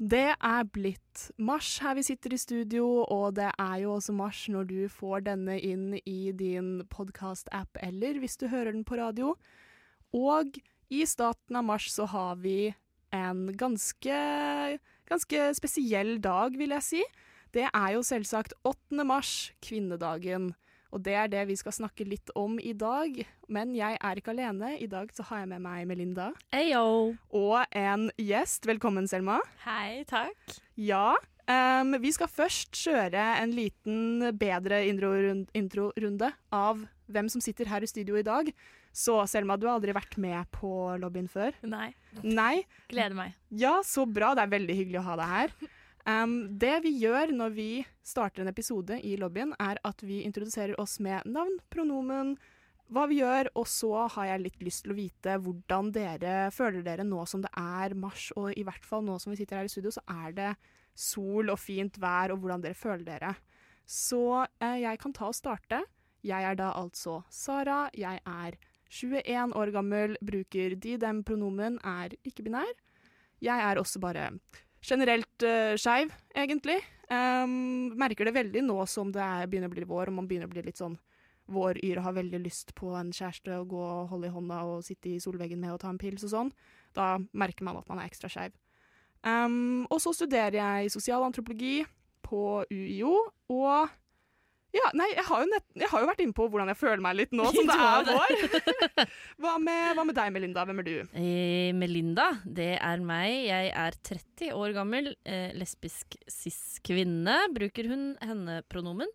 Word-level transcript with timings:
Det 0.00 0.30
er 0.32 0.68
blitt 0.72 1.26
mars 1.36 1.74
her 1.84 1.92
vi 1.98 2.06
sitter 2.06 2.32
i 2.32 2.38
studio, 2.40 3.02
og 3.04 3.34
det 3.36 3.50
er 3.52 3.74
jo 3.82 3.98
også 3.98 4.14
mars 4.16 4.46
når 4.48 4.68
du 4.70 4.78
får 4.88 5.26
denne 5.26 5.58
inn 5.60 5.98
i 6.08 6.32
din 6.32 6.86
podkast-app, 6.88 7.76
eller 7.84 8.16
hvis 8.22 8.40
du 8.40 8.46
hører 8.48 8.72
den 8.72 8.86
på 8.88 8.96
radio. 8.96 9.34
Og 10.16 10.56
i 10.88 11.02
starten 11.04 11.60
av 11.60 11.66
mars 11.68 11.90
så 11.92 12.08
har 12.08 12.40
vi 12.40 12.72
en 13.12 13.50
ganske, 13.52 14.16
ganske 15.10 15.44
spesiell 15.60 16.16
dag, 16.24 16.56
vil 16.56 16.72
jeg 16.78 16.86
si. 16.86 17.04
Det 17.52 17.68
er 17.68 17.92
jo 17.92 18.00
selvsagt 18.00 18.56
8. 18.64 19.04
mars, 19.04 19.52
kvinnedagen. 19.60 20.54
Og 20.90 21.02
det 21.06 21.14
er 21.14 21.30
det 21.30 21.44
vi 21.50 21.56
skal 21.58 21.74
snakke 21.74 22.06
litt 22.08 22.32
om 22.38 22.58
i 22.58 22.72
dag. 22.74 23.20
Men 23.52 23.74
jeg 23.78 23.98
er 23.98 24.18
ikke 24.18 24.34
alene. 24.34 24.74
I 24.82 24.88
dag 24.90 25.10
så 25.14 25.26
har 25.28 25.44
jeg 25.44 25.50
med 25.52 25.62
meg 25.64 25.86
Melinda. 25.90 26.30
Ayo. 26.54 27.14
Og 27.30 27.58
en 27.76 28.08
gjest. 28.18 28.66
Velkommen, 28.66 29.06
Selma. 29.10 29.38
Hei, 29.64 30.02
takk. 30.10 30.58
Ja. 30.74 31.14
Um, 31.50 31.96
vi 32.02 32.12
skal 32.14 32.30
først 32.30 32.74
kjøre 32.78 33.22
en 33.40 33.54
liten 33.54 34.28
bedre 34.38 34.84
introrunde 34.86 35.50
intro 35.56 35.90
av 36.54 36.84
hvem 37.10 37.30
som 37.32 37.42
sitter 37.42 37.70
her 37.70 37.82
i 37.82 37.90
studio 37.90 38.18
i 38.18 38.26
dag. 38.26 38.50
Så 38.94 39.14
Selma, 39.30 39.56
du 39.56 39.68
har 39.68 39.78
aldri 39.78 39.94
vært 39.94 40.16
med 40.18 40.46
på 40.54 40.70
lobbyen 40.98 41.30
før? 41.30 41.54
Nei. 41.62 41.92
Nei? 42.22 42.64
Gleder 42.90 43.14
meg. 43.14 43.36
Ja, 43.50 43.78
så 43.86 44.06
bra. 44.06 44.34
Det 44.34 44.42
er 44.42 44.56
veldig 44.58 44.78
hyggelig 44.82 45.02
å 45.02 45.06
ha 45.12 45.20
deg 45.22 45.36
her. 45.36 45.54
Um, 46.10 46.58
det 46.58 46.80
vi 46.84 46.94
gjør 47.02 47.30
når 47.36 47.52
vi 47.54 47.70
starter 48.06 48.42
en 48.42 48.50
episode 48.50 48.96
i 49.06 49.16
lobbyen, 49.20 49.52
er 49.60 49.78
at 49.86 50.02
vi 50.06 50.22
introduserer 50.24 50.78
oss 50.80 50.98
med 51.02 51.26
navn, 51.28 51.58
pronomen, 51.70 52.34
hva 52.90 53.04
vi 53.06 53.20
gjør, 53.20 53.52
og 53.60 53.68
så 53.70 54.06
har 54.16 54.32
jeg 54.32 54.42
litt 54.42 54.64
lyst 54.66 54.84
til 54.84 54.94
å 54.94 54.98
vite 54.98 55.36
hvordan 55.44 55.92
dere 55.94 56.34
føler 56.54 56.82
dere 56.86 57.06
nå 57.06 57.22
som 57.28 57.44
det 57.44 57.52
er 57.58 57.94
mars, 57.94 58.30
og 58.40 58.50
i 58.58 58.64
hvert 58.66 58.86
fall 58.86 59.04
nå 59.06 59.18
som 59.22 59.30
vi 59.30 59.38
sitter 59.38 59.60
her 59.60 59.68
i 59.68 59.72
studio, 59.72 59.92
så 59.94 60.02
er 60.10 60.34
det 60.34 60.50
sol 60.98 61.52
og 61.52 61.60
fint 61.60 62.00
vær, 62.02 62.34
og 62.34 62.42
hvordan 62.42 62.64
dere 62.64 62.78
føler 62.78 63.06
dere. 63.06 63.34
Så 63.86 64.22
eh, 64.42 64.80
jeg 64.82 64.98
kan 65.02 65.14
ta 65.14 65.28
og 65.30 65.38
starte. 65.38 65.84
Jeg 66.26 66.44
er 66.46 66.58
da 66.58 66.72
altså 66.76 67.20
Sara. 67.32 67.84
Jeg 67.96 68.20
er 68.26 68.58
21 68.90 69.54
år 69.56 69.72
gammel, 69.74 70.16
bruker 70.26 70.74
de-dem-pronomen, 70.74 71.78
er 71.86 72.16
ikke-binær. 72.26 72.74
Jeg 73.40 73.64
er 73.70 73.78
også 73.80 74.02
bare 74.02 74.26
generelt 74.82 75.44
uh, 75.46 75.76
skeiv, 75.78 76.12
egentlig. 76.34 76.80
Um, 77.10 77.90
merker 77.98 78.28
det 78.28 78.36
veldig 78.36 78.64
nå 78.64 78.78
som 78.88 79.10
det 79.14 79.22
er, 79.22 79.48
begynner 79.50 79.70
å 79.70 79.74
bli 79.74 79.86
vår, 79.88 80.10
og 80.10 80.20
man 80.20 80.28
begynner 80.30 80.50
å 80.50 80.52
bli 80.52 80.64
litt 80.68 80.80
sånn 80.80 80.98
våryr 81.50 81.98
og 81.98 82.06
har 82.06 82.18
veldig 82.20 82.40
lyst 82.44 82.74
på 82.78 82.92
en 82.94 83.10
kjæreste 83.14 83.56
og 83.58 83.72
gå 83.72 83.80
og 83.82 84.10
holde 84.12 84.28
i 84.28 84.34
hånda 84.34 84.60
og 84.70 84.84
sitte 84.86 85.10
i 85.10 85.20
solveggen 85.22 85.58
med 85.58 85.74
og 85.74 85.80
ta 85.82 85.90
en 85.90 85.98
pils 85.98 86.22
og 86.28 86.32
sånn. 86.34 86.52
Da 86.94 87.16
merker 87.34 87.66
man 87.66 87.80
at 87.80 87.88
man 87.90 87.98
er 87.98 88.10
ekstra 88.10 88.30
skeiv. 88.30 88.54
Um, 89.26 89.88
og 89.90 89.98
så 90.00 90.14
studerer 90.16 90.56
jeg 90.56 90.92
sosialantropologi 90.94 91.82
på 92.24 92.62
UiO, 92.70 93.16
og 93.52 93.90
ja, 94.76 94.86
nei, 94.94 95.08
jeg 95.16 95.26
har, 95.26 95.44
nett, 95.50 95.66
jeg 95.78 95.90
har, 95.90 96.02
jo 96.02 96.08
vært 96.10 96.22
inne 96.22 96.36
på 96.36 96.46
hvordan 96.50 96.70
jeg 96.70 96.78
føler 96.78 97.02
meg 97.02 97.18
litt 97.18 97.34
nå 97.34 97.48
som 97.54 97.66
det 97.66 97.76
er 97.76 98.06
vår. 98.06 98.34
hva, 99.42 99.56
med, 99.58 99.84
hva, 99.98 100.06
med, 100.06 100.16
deg, 100.16 100.32
Melinda? 100.36 100.64
Hvem 100.68 100.82
er 100.82 100.86
du? 100.86 100.94
Eh, 101.18 101.70
Melinda, 101.76 102.28
det 102.44 102.72
er 102.78 103.04
meg. 103.04 103.34
Jeg 103.48 103.74
er 103.74 103.98
30 104.10 104.54
år 104.56 104.74
gammel, 104.78 105.12
eh, 105.26 105.50
lesbisk 105.58 106.18
cis-kvinne. 106.30 107.36
Bruker 107.56 107.90
hun 107.90 108.10
henne-pronomen. 108.22 109.10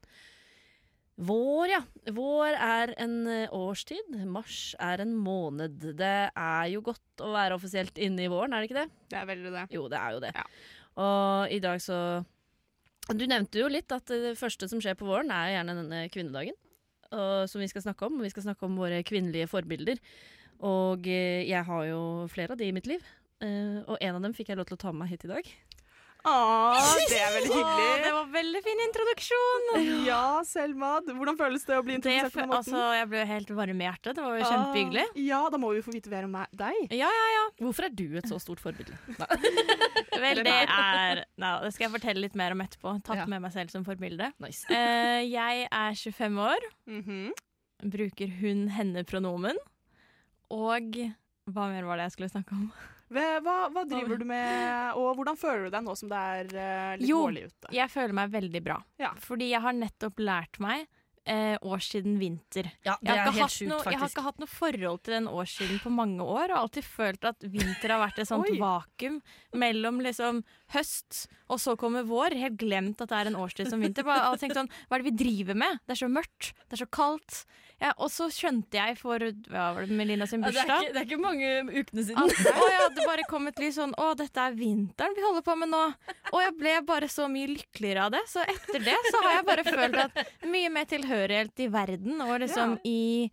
Vår, 1.16 1.70
ja. 1.72 1.82
Vår 2.12 2.58
er 2.60 2.92
en 3.00 3.20
eh, 3.32 3.56
årstid. 3.56 4.18
Mars 4.28 4.74
er 4.84 5.06
en 5.06 5.16
måned. 5.16 5.80
Det 5.96 6.16
er 6.28 6.72
jo 6.74 6.84
godt 6.84 7.24
å 7.24 7.32
være 7.32 7.56
offisielt 7.56 7.96
inne 8.04 8.28
i 8.28 8.32
våren, 8.32 8.52
er 8.52 8.64
det 8.64 8.72
ikke 8.72 8.82
det? 8.84 8.90
Det 9.14 9.22
er 9.22 9.30
veldig 9.32 9.54
det. 9.56 9.68
Jo, 9.78 9.88
det 9.92 10.02
er 10.02 10.18
jo 10.18 10.24
det. 10.26 10.34
Ja. 10.36 10.50
Og 11.06 11.52
i 11.56 11.60
dag 11.64 11.80
så 11.84 12.00
du 13.14 13.26
nevnte 13.30 13.62
jo 13.62 13.68
litt 13.70 13.92
at 13.94 14.10
det 14.10 14.34
første 14.40 14.70
som 14.72 14.82
skjer 14.82 14.98
på 14.98 15.06
våren, 15.06 15.30
er 15.34 15.58
gjerne 15.58 15.78
denne 15.78 16.06
kvinnedagen. 16.14 16.58
Og, 17.14 17.46
som 17.52 17.62
vi 17.62 17.70
skal 17.70 17.84
snakke 17.86 18.08
om. 18.08 18.18
Vi 18.24 18.32
skal 18.34 18.48
snakke 18.48 18.66
om 18.66 18.80
våre 18.80 19.04
kvinnelige 19.06 19.50
forbilder. 19.52 20.02
Og 20.66 21.06
eh, 21.12 21.46
jeg 21.46 21.62
har 21.68 21.86
jo 21.90 22.02
flere 22.32 22.56
av 22.56 22.60
de 22.60 22.70
i 22.70 22.74
mitt 22.76 22.90
liv. 22.90 23.04
Eh, 23.44 23.82
og 23.86 24.00
en 24.00 24.18
av 24.18 24.24
dem 24.26 24.34
fikk 24.36 24.50
jeg 24.52 24.60
lov 24.60 24.70
til 24.70 24.78
å 24.80 24.82
ta 24.82 24.94
med 24.94 25.04
meg 25.04 25.14
hit 25.14 25.28
i 25.28 25.32
dag. 25.36 25.52
Åh, 26.26 26.88
det 27.10 27.20
er 27.22 27.34
veldig 27.36 27.52
hyggelig. 27.60 27.90
Åh, 27.90 28.00
det 28.02 28.12
var 28.16 28.30
veldig 28.34 28.62
fin 28.66 28.82
introduksjon. 28.88 29.68
Ja, 30.08 30.24
Selma. 30.48 30.92
Hvordan 31.06 31.38
føles 31.38 31.68
det 31.68 31.78
å 31.78 31.84
bli 31.86 31.98
introdusert 32.00 32.34
på 32.34 32.42
den 32.42 32.50
måten? 32.50 32.74
Altså, 32.74 32.84
jeg 32.98 33.10
ble 33.12 33.26
helt 33.30 33.52
varm 33.60 33.84
i 33.84 33.88
hjertet. 33.88 34.18
Det 34.18 34.26
var 34.26 34.40
jo 34.40 34.48
kjempehyggelig. 34.50 35.06
Ja, 35.28 35.42
da 35.54 35.60
må 35.62 35.72
vi 35.76 35.84
få 35.86 35.94
vite 35.94 36.14
mer 36.14 36.26
om 36.28 36.34
deg. 36.36 36.80
Ja, 36.90 37.12
ja, 37.20 37.28
ja. 37.36 37.44
Hvorfor 37.62 37.90
er 37.90 37.94
du 37.94 38.18
et 38.18 38.30
så 38.32 38.40
stort 38.42 38.64
forbilde? 38.64 38.98
Vel, 40.26 40.42
det 40.48 40.56
er 40.64 41.26
Nei, 41.42 41.52
det 41.66 41.74
skal 41.76 41.88
jeg 41.88 41.94
fortelle 41.98 42.24
litt 42.24 42.38
mer 42.40 42.56
om 42.56 42.64
etterpå. 42.66 42.96
Tatt 43.06 43.22
ja. 43.22 43.28
med 43.30 43.44
meg 43.46 43.54
selv 43.54 43.74
som 43.74 43.86
forbilde. 43.86 44.32
Nice. 44.42 44.66
Uh, 44.72 45.22
jeg 45.22 45.68
er 45.70 46.02
25 46.02 46.42
år. 46.42 46.68
Mm 46.90 47.04
-hmm. 47.06 47.46
Bruker 47.92 48.28
hun-henne-pronomen. 48.42 49.62
Og 50.50 50.98
hva 51.46 51.70
mer 51.70 51.86
var 51.86 51.98
det 51.98 52.10
jeg 52.10 52.16
skulle 52.18 52.34
snakke 52.34 52.58
om? 52.58 52.70
Hva, 53.14 53.40
hva, 53.70 53.84
driver 53.86 54.18
du 54.18 54.26
med, 54.26 54.98
og 54.98 55.12
hvordan 55.18 55.38
føler 55.38 55.68
du 55.68 55.76
deg 55.76 55.86
nå 55.86 55.94
som 55.98 56.10
det 56.10 56.20
er 56.20 56.48
uh, 56.56 56.94
litt 56.98 57.10
jo, 57.10 57.22
vårlig 57.28 57.48
ute? 57.52 57.70
Jo, 57.70 57.78
jeg 57.78 57.94
føler 57.94 58.18
meg 58.18 58.32
veldig 58.34 58.62
bra. 58.66 58.78
Ja. 59.02 59.12
Fordi 59.22 59.50
jeg 59.52 59.62
har 59.62 59.78
nettopp 59.78 60.24
lært 60.26 60.62
meg 60.64 60.88
eh, 61.26 61.58
årstiden 61.62 62.20
vinter. 62.20 62.70
Ja, 62.86 62.96
det 63.02 63.14
er 63.14 63.32
helt 63.36 63.54
sjukt, 63.54 63.70
noe. 63.70 63.84
Jeg 63.90 64.00
har 64.02 64.12
ikke 64.12 64.26
hatt 64.26 64.42
noe 64.42 64.52
forhold 64.52 65.02
til 65.06 65.18
den 65.18 65.30
årssiden 65.30 65.82
på 65.84 65.92
mange 65.94 66.26
år, 66.26 66.54
og 66.54 66.66
alltid 66.66 66.88
følt 66.88 67.28
at 67.28 67.46
vinter 67.46 67.96
har 67.96 68.02
vært 68.06 68.22
et 68.22 68.30
sånt 68.30 68.52
vakuum 68.62 69.20
mellom 69.58 70.02
liksom 70.06 70.44
høst 70.74 71.26
og 71.52 71.62
så 71.62 71.76
kommer 71.78 72.06
vår. 72.08 72.36
Helt 72.40 72.58
glemt 72.62 73.02
at 73.04 73.12
det 73.12 73.20
er 73.20 73.30
en 73.30 73.38
årstid 73.40 73.70
som 73.70 73.84
vinter. 73.84 74.06
Bare 74.08 74.34
tenkt 74.42 74.58
sånn, 74.58 74.72
Hva 74.88 74.98
er 74.98 75.04
det 75.04 75.12
vi 75.12 75.20
driver 75.26 75.58
med? 75.62 75.78
Det 75.86 75.96
er 75.96 76.02
så 76.02 76.10
mørkt, 76.12 76.52
det 76.66 76.78
er 76.78 76.82
så 76.82 76.90
kaldt. 76.90 77.44
Ja, 77.84 77.92
og 78.00 78.08
så 78.08 78.30
skjønte 78.32 78.80
jeg 78.80 78.96
for 78.96 79.20
hva 79.52 79.66
var 79.76 79.84
det, 79.84 79.96
Melina 80.00 80.24
sin 80.30 80.40
bursdag 80.40 80.64
ja, 80.64 80.66
det, 80.66 80.72
er 80.72 80.86
ikke, 80.86 80.94
det, 80.94 81.02
er 81.02 81.08
ikke, 81.10 81.20
mange 81.20 81.82
ukene 81.82 82.06
siden. 82.08 82.32
At, 82.32 82.62
å, 82.64 82.68
ja, 82.72 82.86
det 82.96 83.08
bare 83.10 83.26
kom 83.28 83.50
et 83.52 83.60
lys 83.60 83.76
sånn 83.76 83.92
Å, 84.00 84.06
dette 84.16 84.46
er 84.48 84.56
vinteren 84.56 85.18
vi 85.18 85.26
holder 85.26 85.44
på 85.44 85.58
med 85.60 85.74
nå. 85.74 85.82
Og 86.32 86.40
jeg 86.40 86.56
ble 86.62 86.76
bare 86.88 87.10
så 87.12 87.28
mye 87.32 87.52
lykkeligere 87.52 88.08
av 88.08 88.16
det. 88.16 88.24
Så 88.32 88.46
etter 88.48 88.86
det 88.86 88.96
så 89.10 89.20
har 89.26 89.42
jeg 89.42 89.48
bare 89.52 89.68
følt 89.68 90.00
at 90.06 90.22
mye 90.48 90.72
mer 90.72 90.88
tilhørighet 90.88 91.66
i 91.66 91.70
verden 91.74 92.24
og 92.24 92.38
liksom 92.46 92.78
i, 92.88 93.28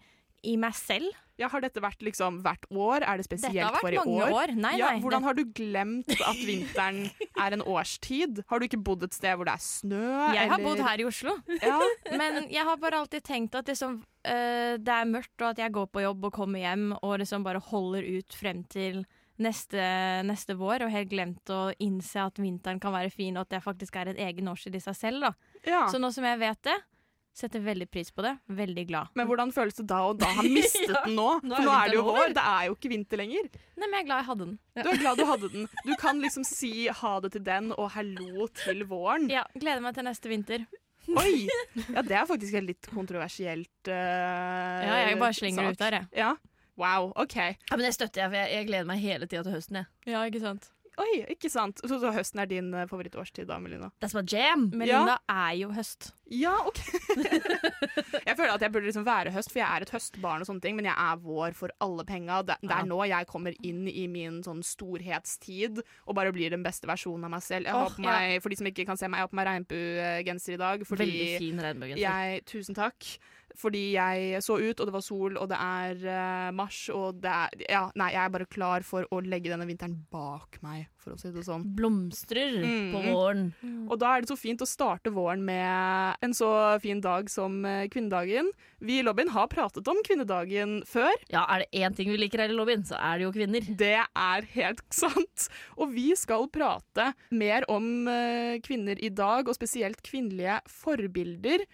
i 0.51 0.59
meg 0.61 0.75
selv. 0.75 1.22
Ja, 1.41 1.49
Har 1.49 1.63
dette 1.65 1.81
vært 1.83 2.03
liksom 2.05 2.41
hvert 2.45 2.67
år? 2.69 3.07
Er 3.09 3.21
det 3.21 3.27
spesielt 3.27 3.79
for 3.81 3.89
i 3.89 3.97
år? 3.97 4.03
Dette 4.03 4.03
har 4.03 4.07
vært 4.07 4.11
mange 4.11 4.43
år. 4.43 4.53
Nei, 4.65 4.73
ja, 4.79 4.91
nei, 4.93 5.01
hvordan 5.05 5.27
har 5.27 5.39
du 5.39 5.43
glemt 5.57 6.13
at 6.13 6.43
vinteren 6.45 7.01
er 7.41 7.57
en 7.57 7.65
årstid? 7.65 8.43
Har 8.51 8.61
du 8.61 8.69
ikke 8.69 8.83
bodd 8.85 9.07
et 9.09 9.17
sted 9.17 9.39
hvor 9.39 9.49
det 9.49 9.57
er 9.57 9.65
snø? 9.65 10.03
Jeg 10.03 10.45
eller? 10.45 10.53
har 10.53 10.67
bodd 10.67 10.85
her 10.85 11.03
i 11.03 11.09
Oslo, 11.09 11.39
ja. 11.57 11.81
men 12.21 12.47
jeg 12.53 12.69
har 12.69 12.79
bare 12.83 13.01
alltid 13.01 13.25
tenkt 13.27 13.57
at 13.59 13.73
liksom, 13.73 13.99
uh, 14.03 14.75
det 14.77 14.95
er 14.99 15.11
mørkt, 15.11 15.35
og 15.41 15.49
at 15.55 15.65
jeg 15.65 15.75
går 15.75 15.89
på 15.93 16.05
jobb 16.05 16.29
og 16.29 16.37
kommer 16.37 16.63
hjem 16.63 16.93
og 17.01 17.19
liksom 17.23 17.47
bare 17.47 17.65
holder 17.73 18.07
ut 18.21 18.37
frem 18.37 18.63
til 18.73 19.03
neste, 19.43 19.83
neste 20.29 20.57
vår, 20.59 20.85
og 20.85 20.93
helt 20.93 21.11
glemt 21.11 21.53
å 21.53 21.65
innse 21.83 22.23
at 22.23 22.39
vinteren 22.41 22.81
kan 22.83 22.95
være 22.95 23.13
fin, 23.13 23.37
og 23.37 23.47
at 23.47 23.57
det 23.57 23.65
faktisk 23.65 23.97
er 23.99 24.13
en 24.13 24.21
egen 24.29 24.51
årstid 24.53 24.77
i 24.77 24.83
seg 24.85 24.99
selv. 24.99 25.33
Ja. 25.67 25.87
Så 25.91 26.01
nå 26.03 26.13
som 26.15 26.27
jeg 26.29 26.41
vet 26.43 26.61
det, 26.69 26.77
Setter 27.33 27.63
veldig 27.65 27.87
pris 27.89 28.11
på 28.13 28.21
det. 28.27 28.35
Veldig 28.53 28.83
glad. 28.91 29.13
Men 29.17 29.29
hvordan 29.29 29.53
føles 29.57 29.79
det 29.79 29.87
da 29.89 30.03
og 30.11 30.19
da 30.21 30.29
Har 30.37 30.49
mistet 30.59 30.91
ja, 30.91 31.01
den 31.07 31.17
nå? 31.17 31.29
For 31.47 31.65
nå 31.65 31.73
er 31.79 31.89
det 31.89 31.97
jo 31.97 32.05
vår. 32.11 32.35
Det 32.37 32.45
er 32.51 32.67
jo 32.69 32.77
ikke 32.77 32.91
vinter 32.93 33.23
lenger. 33.23 33.49
Nei, 33.81 33.87
men 33.87 33.97
jeg 33.97 34.05
er 34.05 34.09
glad 34.11 34.21
jeg 34.21 34.29
hadde 34.29 34.45
den. 34.45 34.59
Ja. 34.77 34.83
Du 34.85 34.91
er 34.93 35.01
glad 35.01 35.23
du 35.23 35.25
hadde 35.31 35.51
den. 35.57 35.67
Du 35.89 35.93
kan 36.03 36.21
liksom 36.21 36.45
si 36.49 36.73
ha 37.01 37.13
det 37.25 37.33
til 37.39 37.45
den 37.49 37.73
og 37.73 37.89
hallo 37.97 38.49
til 38.63 38.85
våren. 38.91 39.31
Ja. 39.33 39.47
Gleder 39.57 39.85
meg 39.85 39.97
til 39.97 40.09
neste 40.09 40.33
vinter. 40.33 40.69
Oi! 41.09 41.49
Ja, 41.97 42.03
det 42.05 42.15
er 42.15 42.29
faktisk 42.29 42.55
et 42.61 42.67
litt 42.69 42.87
kontroversielt 42.93 43.89
uh, 43.89 43.93
Ja, 44.85 44.99
jeg 45.09 45.17
bare 45.19 45.35
slenger 45.35 45.67
det 45.67 45.73
ut 45.75 45.81
der, 45.81 45.97
jeg. 45.99 46.11
Ja. 46.21 46.35
Wow, 46.79 47.11
OK. 47.21 47.37
Ja, 47.41 47.75
men 47.75 47.85
Det 47.89 47.95
støtter 47.97 48.23
jeg, 48.23 48.31
for 48.31 48.39
jeg, 48.39 48.53
jeg 48.59 48.69
gleder 48.69 48.89
meg 48.89 49.03
hele 49.03 49.27
tida 49.29 49.43
til 49.47 49.57
høsten. 49.57 49.81
Jeg. 49.83 50.13
Ja, 50.15 50.23
ikke 50.29 50.45
sant? 50.45 50.69
Oi, 51.01 51.23
ikke 51.33 51.49
sant. 51.53 51.81
Så, 51.87 51.99
så 52.03 52.11
høsten 52.13 52.43
er 52.43 52.49
din 52.51 52.69
uh, 52.75 52.85
favorittårstid 52.91 53.49
da, 53.49 53.59
Melina? 53.63 53.89
That's 54.03 54.17
my 54.17 54.23
jam! 54.29 54.69
Melinda 54.75 55.19
er 55.31 55.55
jo 55.61 55.71
høst. 55.73 56.11
Ja, 56.33 56.55
OK. 56.69 56.81
jeg 58.29 58.37
føler 58.39 58.55
at 58.55 58.63
jeg 58.65 58.73
burde 58.73 58.87
liksom 58.89 59.05
være 59.07 59.33
høst, 59.35 59.53
for 59.53 59.61
jeg 59.61 59.69
er 59.69 59.85
et 59.87 59.93
høstbarn 59.93 60.45
og 60.45 60.49
sånne 60.49 60.65
ting, 60.65 60.77
men 60.79 60.89
jeg 60.89 60.97
er 60.97 61.21
vår 61.25 61.57
for 61.59 61.73
alle 61.85 62.07
penga. 62.09 62.41
Det, 62.47 62.57
det 62.63 62.71
Ja. 62.73 62.81
er 62.81 62.89
nå 62.89 63.01
jeg 63.09 63.29
kommer 63.29 63.57
inn 63.65 63.85
i 63.91 64.07
min 64.09 64.41
sånn 64.47 64.63
storhetstid 64.65 65.83
og 66.07 66.17
bare 66.17 66.33
blir 66.35 66.53
den 66.55 66.65
beste 66.65 66.89
versjonen 66.89 67.29
av 67.29 67.35
meg 67.37 67.45
selv. 67.45 67.69
Jeg 67.69 67.77
har 67.77 67.91
oh, 67.91 67.97
på 67.97 68.07
meg, 68.07 68.39
For 68.43 68.53
de 68.53 68.61
som 68.61 68.71
ikke 68.71 68.87
kan 68.89 69.01
se 69.01 69.09
meg, 69.09 69.21
jeg 69.21 69.29
har 69.29 69.33
på 69.33 69.41
meg 69.41 69.49
regnbuegenser 69.51 70.57
i 70.57 70.61
dag. 70.63 70.87
Fordi 70.89 71.05
Veldig 71.09 71.31
fin 71.43 71.63
regnbuegenser. 71.67 72.45
tusen 72.49 72.79
takk. 72.79 73.13
Fordi 73.59 73.93
jeg 73.93 74.43
så 74.43 74.57
ut, 74.61 74.81
og 74.81 74.87
det 74.89 74.95
var 74.95 75.03
sol, 75.05 75.37
og 75.37 75.49
det 75.51 75.59
er 75.61 76.07
eh, 76.09 76.51
mars, 76.57 76.89
og 76.95 77.21
det 77.21 77.31
er 77.31 77.49
Ja, 77.69 77.83
nei, 77.95 78.11
jeg 78.15 78.23
er 78.25 78.33
bare 78.35 78.47
klar 78.47 78.83
for 78.87 79.05
å 79.13 79.21
legge 79.25 79.51
denne 79.53 79.67
vinteren 79.69 79.99
bak 80.11 80.59
meg, 80.63 80.87
for 80.97 81.13
å 81.13 81.19
si 81.21 81.31
det 81.35 81.45
sånn. 81.45 81.65
Blomstrer 81.77 82.59
Mm. 82.63 82.93
på 82.93 83.03
våren. 83.13 83.43
Og 83.91 83.99
da 83.99 84.15
er 84.17 84.21
det 84.23 84.29
så 84.33 84.37
fint 84.39 84.61
å 84.63 84.67
starte 84.69 85.11
våren 85.13 85.45
med 85.45 86.17
en 86.23 86.33
så 86.35 86.79
fin 86.81 87.01
dag 87.01 87.29
som 87.31 87.65
eh, 87.65 87.89
kvinnedagen. 87.89 88.51
Vi 88.81 88.99
i 88.99 89.03
lobbyen 89.07 89.29
har 89.31 89.47
pratet 89.53 89.87
om 89.89 90.01
kvinnedagen 90.07 90.83
før. 90.89 91.13
Ja, 91.31 91.45
er 91.49 91.63
det 91.65 91.71
én 91.85 91.95
ting 91.95 92.09
vi 92.11 92.17
liker 92.19 92.39
her 92.43 92.51
i 92.51 92.57
lobbyen, 92.57 92.83
så 92.89 92.97
er 92.99 93.19
det 93.19 93.27
jo 93.29 93.33
kvinner. 93.37 93.61
Det 93.77 93.95
er 94.01 94.49
helt 94.57 94.83
sant. 94.91 95.49
Og 95.77 95.93
vi 95.95 96.15
skal 96.19 96.49
prate 96.49 97.13
mer 97.31 97.65
om 97.69 98.09
eh, 98.09 98.59
kvinner 98.65 98.99
i 99.03 99.09
dag, 99.13 99.47
og 99.49 99.55
spesielt 99.59 100.03
kvinnelige 100.03 100.61
forbilder. 100.69 101.67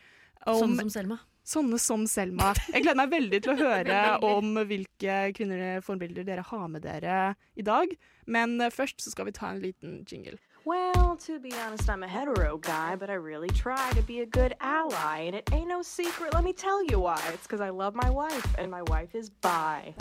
Om 0.49 0.61
Sånn 0.63 0.77
som 0.79 0.91
Selma. 0.91 1.19
Sånne 1.49 1.79
som 1.81 2.05
Selma. 2.11 2.53
Jeg 2.69 2.85
gleder 2.85 3.01
meg 3.01 3.15
veldig 3.15 3.41
til 3.45 3.55
å 3.55 3.59
høre 3.67 4.03
om 4.27 4.61
hvilke 4.69 5.17
kvinnelige 5.37 5.81
forbilder 5.87 6.29
dere 6.29 6.45
har 6.51 6.69
med 6.69 6.85
dere 6.85 7.35
i 7.57 7.65
dag. 7.65 7.95
Men 8.29 8.61
eh, 8.61 8.73
først 8.75 9.01
så 9.05 9.15
skal 9.15 9.29
vi 9.31 9.37
ta 9.39 9.53
en 9.55 9.63
liten 9.65 10.03
jingle. 10.09 10.39
Well, 10.69 11.17
to 11.25 11.39
be 11.41 11.51
honest, 11.65 11.89
I'm 11.89 12.03
a 12.03 12.09
hetero 12.09 12.59
guy, 12.59 12.95
but 12.95 13.09
I 13.09 13.15
really 13.15 13.49
try 13.49 13.91
to 13.95 14.03
be 14.03 14.21
a 14.21 14.27
good 14.27 14.53
ally. 14.61 15.25
And 15.27 15.35
it 15.35 15.49
ain't 15.51 15.69
no 15.69 15.83
secret, 15.83 16.35
let 16.35 16.45
me 16.45 16.53
tell 16.53 16.85
you 16.85 17.01
why. 17.01 17.21
It's 17.33 17.47
because 17.47 17.63
I 17.63 17.71
love 17.71 17.95
my 17.95 18.11
wife, 18.11 18.47
and 18.59 18.71
my 18.71 18.83
wife 18.83 19.15
is 19.15 19.31
bi. 19.41 19.95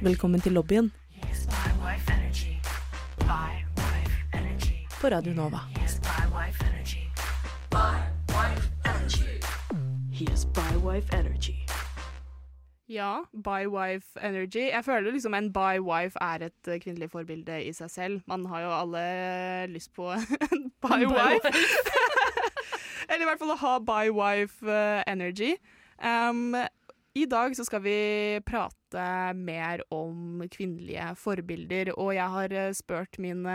Velkommen 0.00 0.40
til 0.40 0.52
lobbyen 0.52 0.92
på 5.00 5.08
Radio 5.10 5.34
Nova. 5.34 5.60
He 10.16 10.24
has 10.30 10.46
bi 10.46 10.76
wife 10.76 11.12
energy. 11.12 11.66
Ja, 12.88 13.24
by 13.34 13.66
wife 13.66 14.16
energy. 14.22 14.70
Jeg 14.70 14.84
føler 14.84 15.10
liksom 15.12 15.34
en 15.34 15.52
by 15.52 15.78
wife 15.80 16.16
er 16.20 16.46
et 16.46 16.68
eh, 16.68 16.80
kvinnelig 16.80 17.10
forbilde 17.10 17.64
i 17.64 17.72
seg 17.72 17.90
selv. 17.90 18.20
Man 18.26 18.46
har 18.46 18.60
jo 18.60 18.70
alle 18.80 19.66
lyst 19.66 19.92
på 19.94 20.08
en 20.52 20.70
by 20.80 21.04
wife. 21.04 21.52
Eller 23.10 23.26
i 23.26 23.28
hvert 23.28 23.42
fall 23.42 23.52
å 23.52 23.60
ha 23.60 23.74
by 23.78 24.08
wife 24.08 24.64
eh, 24.64 25.02
energy. 25.06 25.52
Um, 26.00 26.56
I 27.16 27.22
dag 27.24 27.54
så 27.56 27.64
skal 27.64 27.80
vi 27.80 27.98
prate 28.44 29.04
mer 29.38 29.80
om 29.94 30.42
kvinnelige 30.52 31.06
forbilder, 31.16 31.94
og 31.94 32.10
jeg 32.12 32.32
har 32.34 32.52
eh, 32.52 32.74
spurt 32.76 33.16
mine 33.22 33.54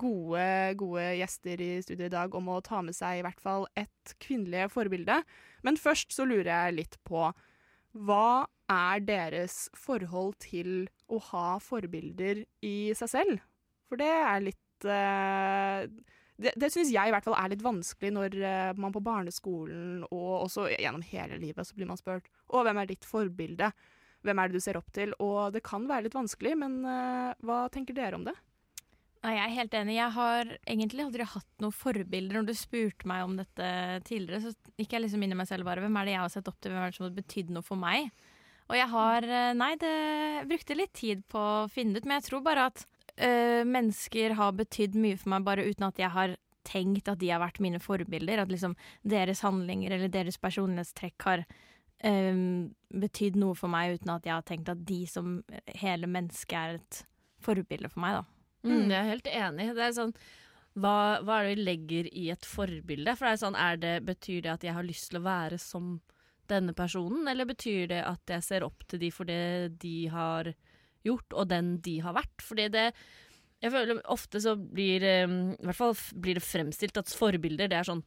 gode, 0.00 0.46
gode 0.80 1.04
gjester 1.18 1.60
i 1.60 1.68
studio 1.84 2.06
i 2.08 2.14
dag 2.14 2.36
om 2.38 2.48
å 2.48 2.62
ta 2.64 2.80
med 2.86 2.96
seg 2.96 3.18
i 3.18 3.26
hvert 3.26 3.42
fall 3.44 3.66
et 3.76 4.14
kvinnelig 4.24 4.70
forbilde. 4.72 5.18
Men 5.66 5.76
først 5.76 6.16
så 6.16 6.24
lurer 6.24 6.48
jeg 6.48 6.78
litt 6.78 6.96
på 7.04 7.26
hva 7.92 8.46
er 8.72 9.04
deres 9.04 9.66
forhold 9.76 10.38
til 10.40 10.86
å 11.12 11.20
ha 11.28 11.46
forbilder 11.60 12.40
i 12.64 12.94
seg 12.96 13.12
selv? 13.12 13.44
For 13.90 14.00
det 14.00 14.08
er 14.08 14.48
litt 14.48 14.88
eh, 14.88 15.84
Det, 16.34 16.50
det 16.58 16.70
syns 16.74 16.90
jeg 16.90 17.10
i 17.10 17.12
hvert 17.14 17.26
fall 17.26 17.36
er 17.38 17.52
litt 17.52 17.62
vanskelig 17.62 18.10
når 18.10 18.36
eh, 18.42 18.70
man 18.80 18.94
på 18.94 19.02
barneskolen 19.04 20.00
og 20.08 20.30
også 20.48 20.66
gjennom 20.72 21.04
hele 21.06 21.38
livet 21.38 21.68
så 21.68 21.76
blir 21.76 21.86
man 21.86 22.00
spurt 22.00 22.26
Å, 22.50 22.64
hvem 22.66 22.80
er 22.82 22.88
ditt 22.90 23.06
forbilde? 23.06 23.68
Hvem 24.24 24.40
er 24.40 24.50
det 24.50 24.58
du 24.58 24.64
ser 24.64 24.78
opp 24.80 24.90
til? 24.96 25.12
Og 25.22 25.54
det 25.54 25.62
kan 25.66 25.84
være 25.86 26.06
litt 26.06 26.16
vanskelig, 26.16 26.54
men 26.56 26.78
uh, 26.82 27.36
hva 27.44 27.66
tenker 27.72 27.96
dere 27.96 28.16
om 28.16 28.24
det? 28.24 28.32
Jeg 29.24 29.40
er 29.40 29.52
helt 29.56 29.74
enig. 29.78 29.94
Jeg 29.96 30.12
har 30.16 30.50
egentlig 30.68 31.04
aldri 31.04 31.26
hatt 31.28 31.62
noen 31.64 31.72
forbilder. 31.72 32.36
Når 32.36 32.48
du 32.48 32.54
spurte 32.56 33.08
meg 33.08 33.24
om 33.24 33.38
dette 33.38 33.68
tidligere, 34.08 34.42
så 34.50 34.80
gikk 34.80 34.96
jeg 34.96 35.04
liksom 35.04 35.24
inn 35.24 35.32
i 35.32 35.38
meg 35.38 35.48
selv 35.48 35.68
bare. 35.68 35.80
Hvem 35.84 35.96
er 35.96 36.08
det 36.08 36.14
jeg 36.16 36.20
har 36.20 36.32
sett 36.34 36.50
opp 36.50 36.58
til? 36.60 36.74
Hvem 36.74 36.84
er 36.84 36.92
det 36.92 36.98
som 36.98 37.06
har 37.06 37.14
betydd 37.16 37.52
noe 37.54 37.64
for 37.64 37.80
meg? 37.80 38.10
Og 38.68 38.76
jeg 38.76 38.88
har 38.92 39.28
eh, 39.28 39.54
Nei, 39.56 39.70
det 39.80 39.94
brukte 40.50 40.76
litt 40.76 40.92
tid 40.96 41.24
på 41.32 41.40
å 41.40 41.70
finne 41.72 41.96
det 41.96 42.04
ut, 42.04 42.08
men 42.10 42.18
jeg 42.18 42.28
tror 42.28 42.44
bare 42.44 42.68
at 42.70 42.84
øh, 43.20 43.62
mennesker 43.66 44.34
har 44.38 44.56
betydd 44.58 44.96
mye 44.98 45.18
for 45.20 45.34
meg 45.34 45.46
bare 45.46 45.66
uten 45.68 45.88
at 45.88 46.00
jeg 46.00 46.10
har 46.14 46.36
tenkt 46.64 47.08
at 47.12 47.20
de 47.20 47.30
har 47.30 47.42
vært 47.42 47.60
mine 47.60 47.80
forbilder. 47.82 48.42
At 48.42 48.52
liksom 48.52 48.76
deres 49.02 49.44
handlinger 49.44 49.96
eller 49.96 50.12
deres 50.12 50.38
personlighetstrekk 50.40 51.28
har 51.28 51.44
øh, 51.44 52.44
betydd 52.94 53.40
noe 53.40 53.58
for 53.58 53.72
meg 53.72 53.98
uten 53.98 54.14
at 54.16 54.26
jeg 54.26 54.34
har 54.36 54.46
tenkt 54.48 54.72
at 54.72 54.86
de 54.88 55.02
som 55.10 55.42
hele 55.80 56.10
mennesket 56.10 56.56
er 56.58 56.80
et 56.80 57.02
forbilde 57.44 57.90
for 57.92 58.04
meg, 58.04 58.22
da. 58.22 58.24
Mm, 58.64 58.88
jeg 58.88 58.96
er 58.96 59.10
helt 59.10 59.28
enig. 59.28 59.68
Det 59.76 59.84
er 59.84 59.98
sånn 59.98 60.14
hva, 60.80 61.20
hva 61.22 61.38
er 61.38 61.44
det 61.44 61.52
vi 61.52 61.64
legger 61.68 62.06
i 62.10 62.28
et 62.32 62.46
forbilde? 62.48 63.12
For 63.14 63.28
det 63.28 63.34
er 63.34 63.42
sånn, 63.44 63.58
er 63.60 63.78
det, 63.78 63.94
Betyr 64.08 64.40
det 64.42 64.54
at 64.56 64.64
jeg 64.66 64.74
har 64.74 64.86
lyst 64.86 65.12
til 65.12 65.20
å 65.20 65.26
være 65.26 65.58
som 65.62 65.98
denne 66.50 66.74
personen, 66.76 67.28
eller 67.30 67.48
betyr 67.48 67.88
det 67.92 68.02
at 68.04 68.32
jeg 68.34 68.44
ser 68.44 68.66
opp 68.66 68.84
til 68.88 69.00
de 69.00 69.10
for 69.14 69.28
det 69.28 69.76
de 69.80 70.08
har 70.12 70.50
gjort, 71.04 71.32
og 71.36 71.48
den 71.52 71.76
de 71.84 71.98
har 72.04 72.16
vært? 72.16 72.42
Fordi 72.42 72.68
det 72.72 72.88
Jeg 73.64 73.72
føler 73.72 74.00
ofte 74.12 74.40
så 74.44 74.56
blir 74.58 75.02
eh, 75.02 75.24
I 75.54 75.64
hvert 75.64 75.78
fall 75.78 75.94
blir 76.20 76.34
det 76.40 76.44
fremstilt 76.44 76.98
at 77.00 77.08
forbilder, 77.14 77.68
det 77.70 77.78
er 77.78 77.88
sånn 77.92 78.04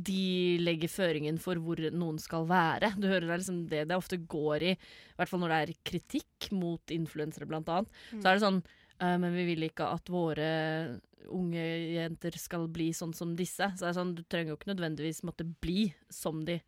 de 0.00 0.56
legger 0.62 0.88
føringen 0.88 1.38
for 1.42 1.58
hvor 1.58 1.80
noen 1.90 2.18
skal 2.22 2.44
være. 2.46 2.92
Du 3.00 3.08
hører 3.10 3.26
det 3.26 3.38
liksom 3.40 3.56
det 3.68 3.88
det 3.90 3.96
ofte 3.98 4.16
går 4.30 4.62
i, 4.62 4.70
i 4.76 5.16
hvert 5.18 5.28
fall 5.28 5.40
når 5.42 5.50
det 5.50 5.58
er 5.60 5.72
kritikk 5.90 6.50
mot 6.54 6.92
influensere, 6.94 7.48
blant 7.50 7.68
annet. 7.68 7.90
Så 8.12 8.22
er 8.30 8.38
det 8.38 8.44
sånn 8.44 8.60
«Eh, 9.00 9.16
Men 9.18 9.34
vi 9.34 9.46
vil 9.48 9.66
ikke 9.66 9.88
at 9.90 10.08
våre 10.12 11.00
unge 11.32 11.64
jenter 11.96 12.36
skal 12.38 12.68
bli 12.72 12.90
sånn 12.96 13.12
som 13.16 13.34
disse. 13.36 13.66
Så 13.76 13.82
det 13.82 13.88
er 13.90 13.98
sånn, 13.98 14.14
du 14.14 14.22
trenger 14.22 14.52
jo 14.54 14.58
ikke 14.60 14.70
nødvendigvis 14.74 15.22
måtte 15.26 15.44
bli 15.60 15.88
som 16.08 16.44
de 16.46 16.60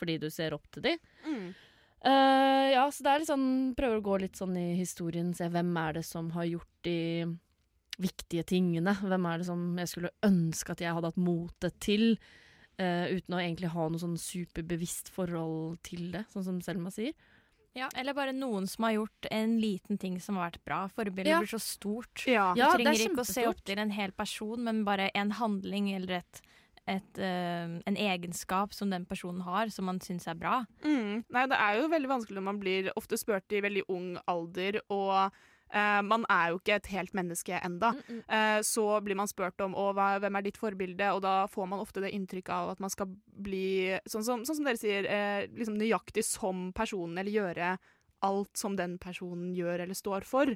fordi 0.00 0.16
du 0.22 0.30
ser 0.32 0.54
opp 0.56 0.64
til 0.72 0.82
de. 0.86 0.94
Eh, 2.00 2.66
ja, 2.72 2.86
så 2.88 3.04
det 3.04 3.12
er 3.12 3.20
litt 3.20 3.28
sånn 3.28 3.74
Prøver 3.76 3.98
å 3.98 4.04
gå 4.06 4.14
litt 4.22 4.38
sånn 4.38 4.54
i 4.56 4.70
historien, 4.78 5.34
se 5.36 5.50
hvem 5.52 5.74
er 5.76 5.98
det 5.98 6.04
som 6.08 6.30
har 6.32 6.46
gjort 6.48 6.78
de 6.86 7.26
viktige 8.00 8.46
tingene. 8.48 8.94
Hvem 9.04 9.26
er 9.28 9.42
det 9.42 9.48
som 9.50 9.66
jeg 9.76 9.90
skulle 9.92 10.14
ønske 10.24 10.72
at 10.72 10.80
jeg 10.80 10.94
hadde 10.96 11.10
hatt 11.12 11.20
motet 11.20 11.76
til, 11.84 12.14
Uh, 12.80 13.10
uten 13.12 13.34
å 13.36 13.40
egentlig 13.42 13.68
ha 13.74 13.88
noe 13.92 14.00
sånn 14.00 14.14
superbevisst 14.16 15.10
forhold 15.12 15.76
til 15.84 16.06
det, 16.14 16.22
sånn 16.32 16.46
som 16.46 16.60
Selma 16.64 16.88
sier. 16.94 17.12
Ja, 17.76 17.90
eller 17.98 18.16
bare 18.16 18.32
noen 18.32 18.64
som 18.70 18.86
har 18.86 18.94
gjort 18.96 19.28
en 19.30 19.58
liten 19.60 19.98
ting 20.00 20.16
som 20.22 20.38
har 20.38 20.48
vært 20.48 20.64
bra. 20.64 20.78
Forbildet 20.88 21.34
Ja. 21.34 21.38
blir 21.42 21.50
så 21.52 21.60
stort. 21.60 22.24
Ja. 22.26 22.54
Ja, 22.56 22.72
du 22.72 22.78
det 22.78 22.86
er 22.86 22.94
trenger 22.94 23.10
ikke 23.10 23.20
å 23.20 23.32
se 23.34 23.46
opp 23.46 23.60
til 23.62 23.78
en 23.78 23.90
hel 23.90 24.12
person, 24.12 24.64
men 24.64 24.82
bare 24.84 25.10
en 25.14 25.30
handling 25.30 25.92
eller 25.94 26.22
et, 26.22 26.40
et, 26.88 27.18
eh, 27.18 27.76
en 27.86 27.96
egenskap 27.96 28.74
som 28.74 28.90
den 28.90 29.04
personen 29.06 29.42
har, 29.46 29.68
som 29.68 29.86
man 29.86 30.00
syns 30.00 30.26
er 30.28 30.38
bra. 30.38 30.64
Mm. 30.84 31.24
Nei, 31.28 31.46
det 31.50 31.58
er 31.58 31.78
jo 31.78 31.92
veldig 31.92 32.10
vanskelig 32.10 32.38
når 32.38 32.48
man 32.48 32.60
blir 32.62 32.90
ofte 32.96 33.18
spurt 33.20 33.52
i 33.52 33.62
veldig 33.64 33.84
ung 33.92 34.16
alder, 34.30 34.80
og 34.90 35.30
eh, 35.72 36.00
man 36.02 36.26
er 36.30 36.50
jo 36.50 36.58
ikke 36.60 36.80
et 36.80 36.90
helt 36.94 37.14
menneske 37.14 37.60
enda. 37.60 37.92
Mm, 37.92 38.16
mm. 38.16 38.24
Uh, 38.26 38.58
så 38.66 38.86
blir 39.04 39.18
man 39.18 39.30
spurt 39.30 39.60
om 39.64 39.76
hva, 39.76 40.10
hvem 40.22 40.40
er 40.40 40.46
ditt 40.48 40.60
forbilde, 40.60 41.12
og 41.14 41.22
da 41.26 41.46
får 41.50 41.70
man 41.70 41.84
ofte 41.84 42.02
det 42.02 42.12
inntrykket 42.16 42.52
av 42.56 42.74
at 42.74 42.82
man 42.82 42.92
skal 42.92 43.10
bli, 43.10 43.96
sånn 44.10 44.26
som, 44.26 44.44
sånn 44.48 44.60
som 44.60 44.68
dere 44.68 44.80
sier, 44.80 45.06
eh, 45.06 45.46
liksom 45.54 45.78
nøyaktig 45.78 46.26
som 46.26 46.70
personen, 46.76 47.18
eller 47.20 47.34
gjøre 47.34 47.74
alt 48.26 48.58
som 48.58 48.74
den 48.76 48.98
personen 49.00 49.54
gjør 49.56 49.86
eller 49.86 49.96
står 49.96 50.26
for. 50.28 50.50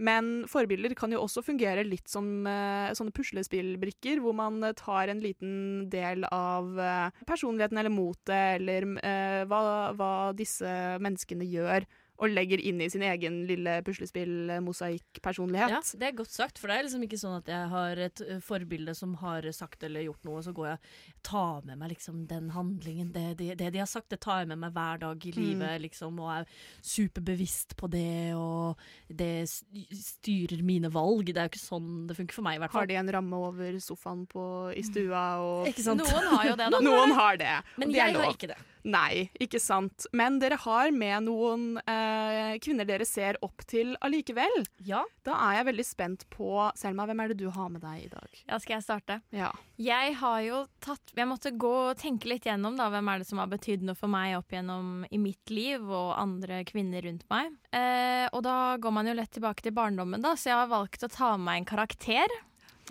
Men 0.00 0.28
forbilder 0.48 0.94
kan 0.96 1.12
jo 1.12 1.20
også 1.26 1.42
fungere 1.44 1.84
litt 1.84 2.08
som 2.08 2.46
uh, 2.48 2.88
sånne 2.96 3.12
puslespillbrikker, 3.16 4.22
hvor 4.24 4.32
man 4.36 4.62
eh, 4.64 4.76
tar 4.78 5.12
en 5.12 5.20
liten 5.20 5.52
del 5.92 6.24
av 6.32 6.72
uh, 6.80 7.24
personligheten 7.28 7.80
eller 7.80 7.92
motet, 7.92 8.56
eller 8.56 8.86
uh, 8.96 9.42
hva, 9.50 9.60
hva 9.98 10.12
disse 10.36 10.70
menneskene 11.04 11.48
gjør, 11.50 11.84
og 12.20 12.28
legger 12.28 12.60
inn 12.60 12.80
i 12.84 12.88
sin 12.92 13.02
egen 13.06 13.40
lille 13.48 13.78
puslespill-mosaikk-personlighet. 13.86 15.72
Ja, 15.72 15.80
det 16.00 16.08
er 16.10 16.16
godt 16.18 16.34
sagt, 16.34 16.60
for 16.60 16.68
det 16.68 16.76
er 16.76 16.84
liksom 16.86 17.04
ikke 17.06 17.20
sånn 17.20 17.38
at 17.38 17.48
jeg 17.48 17.70
har 17.72 18.02
et 18.08 18.22
forbilde 18.44 18.94
som 18.96 19.14
har 19.22 19.46
sagt 19.56 19.86
eller 19.86 20.04
gjort 20.04 20.28
noe, 20.28 20.42
så 20.44 20.52
går 20.56 20.68
jeg 20.74 20.78
tar 21.26 21.64
med 21.68 21.80
meg 21.80 21.94
liksom 21.94 22.26
den 22.28 22.50
handlingen. 22.52 23.12
Det, 23.14 23.24
det, 23.40 23.54
det 23.60 23.70
de 23.72 23.80
har 23.82 23.88
sagt, 23.88 24.10
det 24.12 24.20
tar 24.24 24.42
jeg 24.42 24.50
med 24.52 24.60
meg 24.66 24.76
hver 24.76 25.00
dag 25.00 25.26
i 25.26 25.32
livet, 25.36 25.80
liksom, 25.86 26.20
og 26.20 26.32
er 26.34 26.50
superbevisst 26.84 27.76
på 27.80 27.88
det, 27.92 28.34
og 28.36 28.80
det 29.08 29.48
styrer 29.48 30.60
mine 30.66 30.92
valg. 30.92 31.32
Det 31.32 31.40
er 31.40 31.48
jo 31.48 31.54
ikke 31.54 31.62
sånn 31.62 31.90
det 32.10 32.18
funker 32.18 32.36
for 32.36 32.46
meg, 32.46 32.58
i 32.58 32.64
hvert 32.64 32.74
fall. 32.74 32.84
Har 32.84 32.90
de 32.92 33.00
en 33.00 33.14
ramme 33.16 33.40
over 33.48 33.80
sofaen 33.80 34.26
på, 34.28 34.44
i 34.76 34.84
stua? 34.84 35.24
Og 35.40 35.70
Ikke 35.72 35.86
sant? 35.86 36.04
Noen 36.04 36.28
har 36.34 36.50
jo 36.52 36.58
det, 36.60 36.68
da. 36.76 36.82
Noen 36.90 37.16
har 37.16 37.40
det. 37.40 37.54
og 37.64 37.80
Men 37.80 37.94
er 37.94 38.02
jeg 38.02 38.20
har 38.20 38.36
ikke 38.36 38.52
det. 38.52 38.60
Nei, 38.88 39.28
ikke 39.36 39.60
sant. 39.60 40.06
Men 40.16 40.38
dere 40.40 40.56
har 40.62 40.88
med 40.94 41.26
noen 41.26 41.64
eh, 41.84 42.09
eh, 42.10 42.58
kvinner 42.62 42.86
dere 42.88 43.06
ser 43.08 43.38
opp 43.46 43.62
til 43.70 43.94
allikevel. 44.04 44.64
Ja. 44.86 45.02
Da 45.26 45.36
er 45.48 45.58
jeg 45.60 45.68
veldig 45.70 45.86
spent 45.86 46.26
på 46.32 46.50
Selma, 46.78 47.06
hvem 47.08 47.22
er 47.24 47.32
det 47.32 47.38
du 47.42 47.46
har 47.54 47.70
med 47.72 47.82
deg 47.84 48.04
i 48.06 48.10
dag? 48.12 48.40
Ja, 48.48 48.58
skal 48.62 48.76
jeg 48.78 48.86
starte? 48.86 49.20
Ja. 49.36 49.50
Jeg 49.80 50.16
har 50.20 50.40
jo 50.44 50.58
tatt 50.84 51.14
Jeg 51.16 51.28
måtte 51.30 51.52
gå 51.56 51.70
og 51.90 51.96
tenke 52.00 52.28
litt 52.28 52.44
gjennom 52.48 52.76
da, 52.76 52.90
hvem 52.92 53.08
er 53.14 53.22
det 53.22 53.28
som 53.30 53.40
har 53.40 53.48
betydd 53.52 53.82
noe 53.86 53.96
for 53.96 54.12
meg 54.12 54.36
opp 54.36 54.52
gjennom 54.52 55.06
i 55.10 55.18
mitt 55.22 55.50
liv 55.54 55.80
og 55.88 56.12
andre 56.20 56.62
kvinner 56.68 57.06
rundt 57.06 57.24
meg. 57.32 57.54
Eh, 57.72 58.26
og 58.34 58.42
da 58.46 58.76
går 58.82 58.94
man 58.98 59.08
jo 59.08 59.16
lett 59.16 59.32
tilbake 59.36 59.64
til 59.64 59.72
barndommen, 59.76 60.20
da, 60.24 60.34
så 60.36 60.50
jeg 60.52 60.58
har 60.60 60.70
valgt 60.72 61.06
å 61.06 61.10
ta 61.12 61.32
med 61.36 61.46
meg 61.48 61.62
en 61.62 61.70
karakter. 61.72 62.36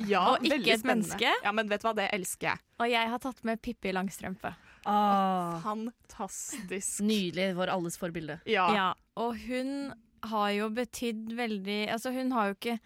Ja, 0.07 0.21
Og 0.38 0.45
ikke 0.47 0.55
et 0.73 0.79
spennende. 0.79 1.09
menneske? 1.09 1.31
Ja, 1.43 1.51
men 1.51 1.67
vet 1.67 1.81
du 1.83 1.89
hva, 1.89 1.95
det 1.97 2.05
elsker 2.15 2.53
jeg. 2.53 2.61
Og 2.79 2.88
jeg 2.88 3.09
har 3.11 3.19
tatt 3.19 3.41
med 3.43 3.59
Pippi 3.61 3.91
Langstrømpe. 3.91 4.53
Ah, 4.86 5.59
Fantastisk. 5.63 7.01
nydelig. 7.03 7.51
Vår 7.57 7.71
alles 7.74 7.98
forbilde. 8.00 8.39
Ja. 8.50 8.67
Ja, 8.75 8.88
og 9.19 9.36
hun 9.48 9.93
har 10.29 10.50
jo 10.51 10.69
betydd 10.75 11.31
veldig 11.36 11.89
Altså, 11.91 12.12
hun 12.12 12.31
har 12.36 12.50
jo 12.50 12.57
ikke 12.57 12.79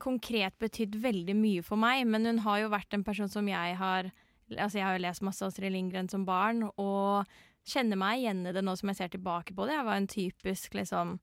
konkret 0.00 0.54
betydd 0.62 0.96
veldig 1.02 1.34
mye 1.36 1.62
for 1.66 1.76
meg, 1.80 2.06
men 2.06 2.24
hun 2.24 2.38
har 2.46 2.62
jo 2.62 2.70
vært 2.72 2.94
en 2.96 3.04
person 3.04 3.28
som 3.28 3.48
jeg 3.50 3.76
har 3.76 4.10
Altså, 4.48 4.78
jeg 4.78 4.86
har 4.86 4.96
jo 4.96 5.04
lest 5.04 5.24
masse 5.26 5.44
Astrid 5.44 5.74
Lindgren 5.74 6.08
som 6.08 6.24
barn, 6.24 6.62
og 6.80 7.28
kjenner 7.68 7.98
meg 8.00 8.22
igjen 8.22 8.46
i 8.48 8.52
det 8.56 8.62
nå 8.64 8.72
som 8.80 8.88
jeg 8.88 8.96
ser 8.96 9.10
tilbake 9.12 9.52
på 9.52 9.66
det. 9.68 9.74
Jeg 9.76 9.84
var 9.84 9.98
en 10.00 10.08
typisk 10.08 10.78
liksom 10.78 11.18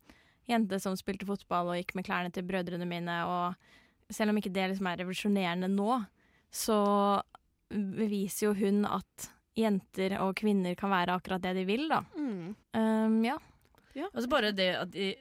jente 0.45 0.77
som 0.77 0.93
spilte 0.93 1.25
fotball 1.25 1.71
og 1.73 1.79
gikk 1.79 1.95
med 1.97 2.05
klærne 2.05 2.29
til 2.29 2.45
brødrene 2.45 2.85
mine, 2.85 3.15
og 3.25 4.13
selv 4.13 4.29
om 4.29 4.37
ikke 4.37 4.53
det 4.53 4.67
liksom 4.69 4.91
er 4.91 5.01
revolusjonerende 5.01 5.71
nå, 5.73 5.97
så 6.53 6.77
beviser 7.73 8.51
jo 8.51 8.53
hun 8.59 8.85
at 8.85 9.31
jenter 9.55 10.17
og 10.21 10.35
kvinner 10.39 10.75
kan 10.79 10.91
være 10.91 11.15
akkurat 11.15 11.43
det 11.43 11.55
de 11.59 11.65
vil, 11.67 11.87
da. 11.91 12.01
Mm. 12.17 12.55
Um, 12.75 13.19
ja. 13.25 13.37
Og 14.11 14.21
så 14.21 14.29
bare 14.31 14.51
det 14.55 14.71
at 14.75 14.91
de 14.91 15.13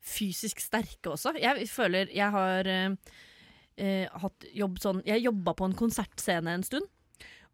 fysisk 0.00 0.62
sterke 0.64 1.12
også. 1.12 1.34
Jeg 1.38 1.68
føler 1.70 2.10
jeg 2.14 2.32
har 2.34 2.68
eh, 2.70 2.94
eh, 3.76 4.06
hatt 4.22 4.46
jobb 4.56 4.80
sånn 4.80 5.02
Jeg 5.06 5.26
jobba 5.26 5.52
på 5.58 5.68
en 5.68 5.76
konsertscene 5.76 6.56
en 6.56 6.64
stund. 6.66 6.88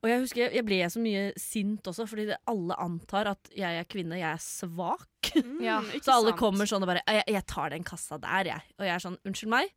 Og 0.04 0.10
jeg 0.10 0.22
husker 0.22 0.42
jeg, 0.44 0.52
jeg 0.58 0.66
ble 0.68 0.78
så 0.92 1.00
mye 1.02 1.22
sint 1.40 1.88
også, 1.88 2.04
fordi 2.06 2.28
det, 2.28 2.36
alle 2.50 2.76
antar 2.78 3.32
at 3.32 3.48
jeg 3.56 3.80
er 3.80 3.88
kvinne, 3.90 4.18
jeg 4.20 4.28
er 4.28 4.42
svak. 4.42 5.32
Mm, 5.34 5.64
Så 6.04 6.12
alle 6.12 6.30
sant. 6.34 6.38
kommer 6.38 6.68
sånn 6.68 6.84
og 6.84 6.92
bare 6.92 7.02
jeg, 7.08 7.24
'Jeg 7.32 7.46
tar 7.50 7.72
den 7.74 7.86
kassa 7.86 8.20
der, 8.22 8.52
jeg'. 8.52 8.68
Og 8.78 8.86
jeg 8.86 8.94
er 8.94 9.02
sånn 9.02 9.18
'Unnskyld 9.24 9.52
meg'. 9.52 9.72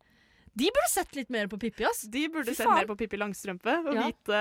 De 0.60 0.68
burde 0.76 0.90
sett 0.92 1.14
litt 1.16 1.30
mer 1.32 1.48
på 1.50 1.58
Pippi, 1.62 1.86
ass. 1.88 2.02
De 2.12 2.26
burde 2.32 2.52
sett 2.54 2.68
mer 2.68 2.86
på 2.90 2.96
Pippi 3.00 3.16
Langstrømpe 3.20 3.78
og 3.86 3.94
Ja. 3.96 4.06
vite, 4.10 4.40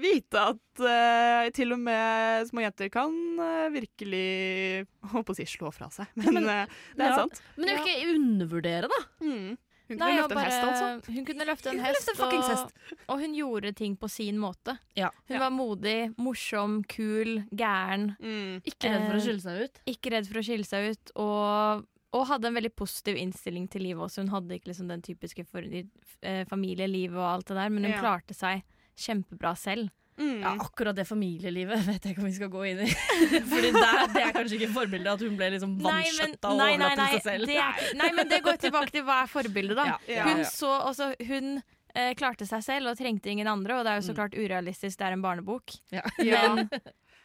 vite 0.00 0.42
at 0.52 0.84
uh, 0.84 1.48
til 1.56 1.74
og 1.74 1.80
med 1.82 2.46
små 2.50 2.62
jenter 2.64 2.90
kan 2.94 3.14
uh, 3.40 3.66
virkelig 3.74 4.86
Holdt 5.10 5.26
på 5.30 5.34
å 5.34 5.38
si 5.40 5.46
slå 5.50 5.72
fra 5.74 5.88
seg, 5.92 6.06
men 6.20 6.38
eh, 6.44 6.66
det 6.96 7.06
er 7.06 7.10
Ja. 7.10 7.16
sant. 7.24 7.40
Men 7.56 7.66
det 7.66 7.74
er 7.74 7.80
jo 7.80 7.88
ikke 7.88 8.14
undervurdere, 8.14 8.90
da. 8.92 9.00
Mm. 9.24 9.58
Hun 9.90 9.98
kunne 9.98 10.14
løfte 10.20 10.36
en 10.36 10.44
hest, 10.46 10.64
altså. 10.70 11.12
Hun 11.16 11.24
kunne 11.26 11.46
løfte 11.48 11.70
en 11.72 11.80
hest, 11.82 12.10
løfte 12.12 12.26
en 12.28 12.42
og, 12.44 12.50
hest. 12.52 13.00
og 13.10 13.22
hun 13.24 13.32
gjorde 13.34 13.72
ting 13.80 13.96
på 13.98 14.06
sin 14.12 14.36
måte. 14.38 14.76
Ja. 14.94 15.08
Hun 15.26 15.34
Ja. 15.34 15.40
var 15.42 15.50
modig, 15.50 15.96
morsom, 16.22 16.76
kul, 16.86 17.40
gæren. 17.50 18.12
Mm. 18.22 18.60
Ikke 18.70 18.86
redd 18.92 19.08
for 19.08 19.16
å 19.16 19.18
Eh, 19.18 19.24
skille 19.24 19.42
seg 19.42 19.64
ut. 19.66 19.80
Ikke 19.90 20.12
redd 20.14 20.28
for 20.30 20.38
å 20.38 20.44
skille 20.46 20.68
seg 20.68 20.92
ut. 20.94 21.10
Og, 21.16 21.82
og 22.12 22.26
hadde 22.26 22.48
en 22.50 22.54
veldig 22.58 22.72
positiv 22.74 23.16
innstilling 23.16 23.68
til 23.70 23.82
livet 23.86 24.02
også. 24.02 24.24
Hun 24.24 24.32
hadde 24.34 24.56
ikke 24.58 24.72
liksom 24.72 24.88
den 24.90 25.02
typiske 25.02 25.44
for, 25.46 25.62
eh, 25.62 26.44
familielivet 26.50 27.16
og 27.16 27.28
alt 27.36 27.46
det 27.46 27.56
der, 27.56 27.68
men 27.70 27.84
hun 27.84 27.92
Ja. 27.92 28.00
klarte 28.00 28.34
seg 28.34 28.62
kjempebra 28.96 29.56
selv. 29.56 29.88
Mm. 30.20 30.40
Ja, 30.42 30.50
akkurat 30.60 30.94
det 30.96 31.06
familielivet 31.08 31.78
vet 31.86 32.02
jeg 32.04 32.12
ikke 32.12 32.20
om 32.20 32.26
vi 32.28 32.32
skal 32.36 32.50
gå 32.52 32.64
inn 32.68 32.80
i. 32.84 32.88
Fordi 33.52 33.70
der, 33.72 34.06
Det 34.12 34.22
er 34.26 34.32
kanskje 34.36 34.58
ikke 34.58 34.72
forbildet 34.74 35.12
at 35.14 35.20
hun 35.24 35.36
ble 35.38 35.48
liksom 35.54 35.78
vanskjøtta 35.80 36.50
og 36.50 36.60
overlatt 36.60 36.98
til 36.98 37.14
seg 37.14 37.22
selv. 37.24 37.46
det 37.48 37.56
er, 37.56 37.92
nei, 37.96 38.10
men 38.18 38.28
det 38.28 38.42
går 38.44 38.58
tilbake 38.60 38.90
til 38.92 39.02
hva 39.06 39.22
er 39.22 39.30
forbildet, 39.32 39.76
da. 39.80 39.84
Ja, 39.86 39.98
Ja. 40.18 40.24
Hun 40.28 40.44
så 40.44 40.74
også 40.90 41.14
Hun 41.26 41.62
eh, 41.94 42.12
klarte 42.14 42.46
seg 42.46 42.62
selv 42.62 42.86
og 42.92 42.98
trengte 42.98 43.26
ingen 43.32 43.48
andre, 43.48 43.78
og 43.80 43.84
det 43.86 43.90
er 43.94 44.00
jo 44.02 44.06
så 44.10 44.12
Mm. 44.12 44.18
klart 44.20 44.36
urealistisk, 44.38 44.98
det 44.98 45.06
er 45.08 45.12
en 45.16 45.22
barnebok. 45.24 45.72
Ja. 45.90 46.02
Ja. 46.22 46.54
Men 46.54 46.68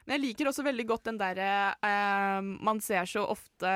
Men 0.05 0.19
jeg 0.19 0.23
liker 0.27 0.49
også 0.49 0.65
veldig 0.65 0.85
godt 0.89 1.07
den 1.09 1.17
derre 1.17 1.49
eh, 1.81 2.49
Man 2.65 2.81
ser 2.83 3.07
så 3.09 3.23
ofte 3.25 3.71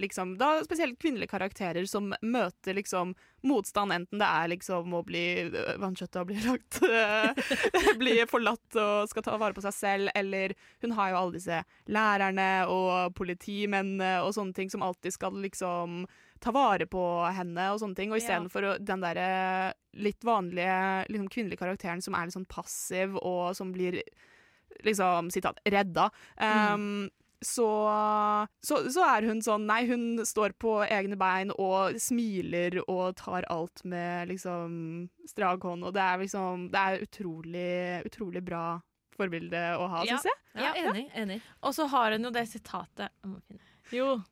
liksom 0.00 0.34
da 0.40 0.56
Spesielt 0.66 0.98
kvinnelige 0.98 1.30
karakterer 1.30 1.86
som 1.90 2.10
møter 2.22 2.74
liksom 2.74 3.14
motstand, 3.44 3.92
enten 3.92 4.20
det 4.22 4.24
er 4.24 4.48
liksom 4.54 4.94
å 4.96 5.02
bli 5.04 5.22
øh, 5.44 5.74
vanskjøtta 5.82 6.22
og 6.22 6.30
bli 6.30 6.38
lagt 6.46 6.78
øh, 6.86 7.96
Bli 8.00 8.14
forlatt 8.30 8.78
og 8.80 9.10
skal 9.10 9.26
ta 9.26 9.34
vare 9.36 9.52
på 9.52 9.64
seg 9.66 9.74
selv, 9.76 10.12
eller 10.16 10.54
hun 10.80 10.94
har 10.96 11.12
jo 11.12 11.18
alle 11.18 11.36
disse 11.36 11.58
lærerne 11.92 12.48
og 12.72 13.12
politimennene 13.18 14.22
og 14.24 14.32
sånne 14.32 14.56
ting 14.56 14.72
som 14.72 14.86
alltid 14.86 15.18
skal 15.18 15.36
liksom 15.44 16.06
ta 16.40 16.52
vare 16.56 16.88
på 16.88 17.04
henne 17.36 17.68
og 17.72 17.82
sånne 17.82 17.98
ting. 17.98 18.12
Og 18.12 18.22
istedenfor 18.22 18.70
ja. 18.70 18.74
den 18.80 19.04
derre 19.04 19.28
litt 19.92 20.24
vanlige 20.24 20.78
liksom, 21.12 21.28
kvinnelige 21.36 21.60
karakteren 21.60 22.02
som 22.04 22.16
er 22.16 22.28
litt 22.28 22.38
sånn 22.38 22.48
passiv, 22.48 23.20
og 23.20 23.52
som 23.60 23.76
blir 23.76 24.00
liksom, 24.82 25.30
sitat, 25.30 25.60
redda. 25.64 26.10
Um, 26.40 27.10
så, 27.44 27.66
så, 28.64 28.78
så 28.88 29.02
er 29.04 29.26
hun 29.28 29.42
sånn 29.44 29.66
Nei, 29.68 29.82
hun 29.90 30.04
står 30.24 30.54
på 30.56 30.78
egne 30.88 31.18
bein 31.20 31.50
og 31.60 31.98
smiler 32.00 32.78
og 32.88 33.16
tar 33.20 33.44
alt 33.52 33.82
med 33.84 34.30
liksom 34.30 35.10
strak 35.28 35.60
hånd, 35.68 35.84
og 35.84 35.92
det 35.92 36.00
er 36.00 36.22
liksom 36.22 36.70
Det 36.72 36.80
er 36.80 37.04
utrolig, 37.04 37.74
utrolig 38.08 38.42
bra 38.46 38.64
forbilde 39.14 39.60
å 39.78 39.86
ha, 39.92 40.00
Ja. 40.08 40.16
syns 40.16 40.24
jeg. 40.30 40.38
Ja, 40.64 40.72
enig. 40.88 41.04
enig. 41.14 41.40
Og 41.62 41.74
så 41.76 41.84
har 41.92 42.16
hun 42.16 42.24
jo 42.26 42.30
det 42.34 42.48
sitatet 42.50 43.10
Jeg 43.10 43.30
må 43.30 43.38
finne- 43.46 43.60
Jo. 43.92 44.22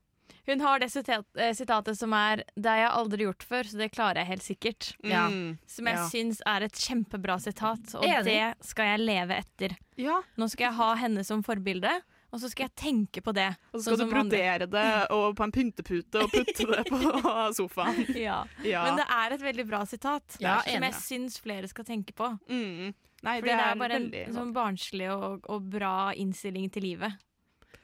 Hun 0.47 0.61
har 0.61 0.79
det 0.83 0.89
sitat, 0.91 1.25
eh, 1.39 1.53
sitatet 1.55 1.97
som 1.97 2.13
er 2.13 2.43
'Det 2.57 2.67
har 2.67 2.77
jeg 2.79 2.91
aldri 2.91 3.25
gjort 3.25 3.43
før, 3.43 3.63
så 3.65 3.77
det 3.79 3.93
klarer 3.93 4.15
jeg 4.17 4.27
helt 4.27 4.43
sikkert'. 4.43 4.95
Ja. 5.05 5.29
Mm. 5.29 5.59
Som 5.67 5.87
jeg 5.87 5.95
Ja. 5.97 6.09
syns 6.09 6.41
er 6.47 6.63
et 6.65 6.73
kjempebra 6.73 7.39
sitat, 7.41 7.95
og 7.95 8.03
Enig. 8.05 8.25
det 8.25 8.55
skal 8.67 8.85
jeg 8.99 9.07
leve 9.07 9.31
etter. 9.39 9.77
ja. 9.97 10.21
Nå 10.37 10.49
skal 10.51 10.65
jeg 10.71 10.75
ha 10.75 10.95
henne 10.97 11.25
som 11.25 11.43
forbilde, 11.43 12.01
og 12.33 12.41
så 12.41 12.49
skal 12.51 12.65
jeg 12.69 12.75
tenke 12.77 13.21
på 13.23 13.33
det. 13.33 13.57
Og 13.73 13.81
så 13.81 13.83
skal 13.85 13.97
sånn 13.97 13.99
du 13.99 14.11
som 14.11 14.19
andre- 14.19 14.39
brodere 14.39 14.71
det 14.71 15.11
og 15.11 15.37
på 15.37 15.45
en 15.45 15.53
pyntepute 15.53 16.15
og 16.23 16.31
putte 16.31 16.67
det 16.67 16.87
på 16.87 16.99
sofaen. 17.55 18.07
Ja. 18.17 18.45
Ja. 18.65 18.85
Men 18.85 18.97
det 18.97 19.07
er 19.09 19.33
et 19.35 19.41
veldig 19.43 19.69
bra 19.69 19.85
sitat, 19.85 20.39
Ja, 20.41 20.61
som 20.63 20.83
jeg 20.83 20.93
syns 20.95 21.39
flere 21.41 21.69
skal 21.69 21.85
tenke 21.85 22.13
på. 22.15 22.39
mm. 22.49 22.95
Nei, 23.25 23.39
Fordi 23.41 23.47
det 23.47 23.61
er, 23.61 23.75
bare 23.77 23.93
en 23.93 24.11
veldig 24.11 24.35
sånn 24.35 24.53
barnslig 24.53 25.09
og, 25.09 25.45
og 25.49 25.71
bra 25.71 26.11
innstilling 26.13 26.69
til 26.73 26.83
livet. 26.83 27.13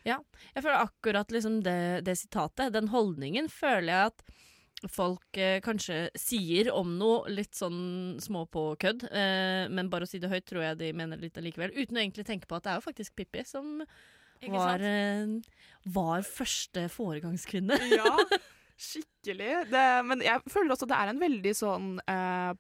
Jeg 0.07 0.63
føler 0.63 0.83
akkurat 0.83 1.33
liksom 1.35 1.63
det, 1.67 2.05
det 2.07 2.19
sitatet, 2.21 2.75
den 2.75 2.91
holdningen, 2.93 3.49
føler 3.53 3.89
jeg 3.93 4.13
at 4.13 4.23
folk 4.95 5.39
eh, 5.41 5.59
kanskje 5.65 6.05
sier 6.19 6.71
om 6.71 6.93
noe 7.01 7.33
litt 7.33 7.57
sånn 7.59 8.19
små 8.23 8.45
på 8.47 8.71
kødd, 8.79 9.09
eh, 9.11 9.65
men 9.75 9.91
bare 9.91 10.07
å 10.07 10.11
si 10.11 10.21
det 10.23 10.31
høyt 10.31 10.47
tror 10.47 10.63
jeg 10.63 10.79
de 10.85 10.93
mener 10.95 11.19
litt 11.19 11.39
allikevel, 11.41 11.75
uten 11.75 11.99
å 11.99 12.03
egentlig 12.05 12.29
tenke 12.29 12.47
på 12.47 12.59
at 12.59 12.67
det 12.67 12.73
er 12.73 12.79
jo 12.79 12.87
faktisk 12.87 13.17
Pippi 13.19 13.43
som 13.49 13.81
var, 14.47 14.85
eh, 14.87 15.27
var 15.91 16.23
første 16.23 16.87
foregangskvinne. 16.95 17.75
Ja, 17.99 18.15
skikkelig. 18.89 19.67
Det, 19.73 19.87
men 20.07 20.23
jeg 20.23 20.45
føler 20.47 20.77
også 20.77 20.87
det 20.87 21.01
er 21.01 21.11
en 21.11 21.23
veldig 21.23 21.55
sånn 21.59 21.91
eh, 22.07 22.53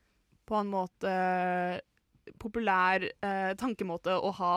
på 0.48 0.58
en 0.58 0.72
måte 0.72 1.14
populær 2.42 3.04
eh, 3.06 3.52
tankemåte 3.58 4.16
å 4.18 4.32
ha 4.40 4.54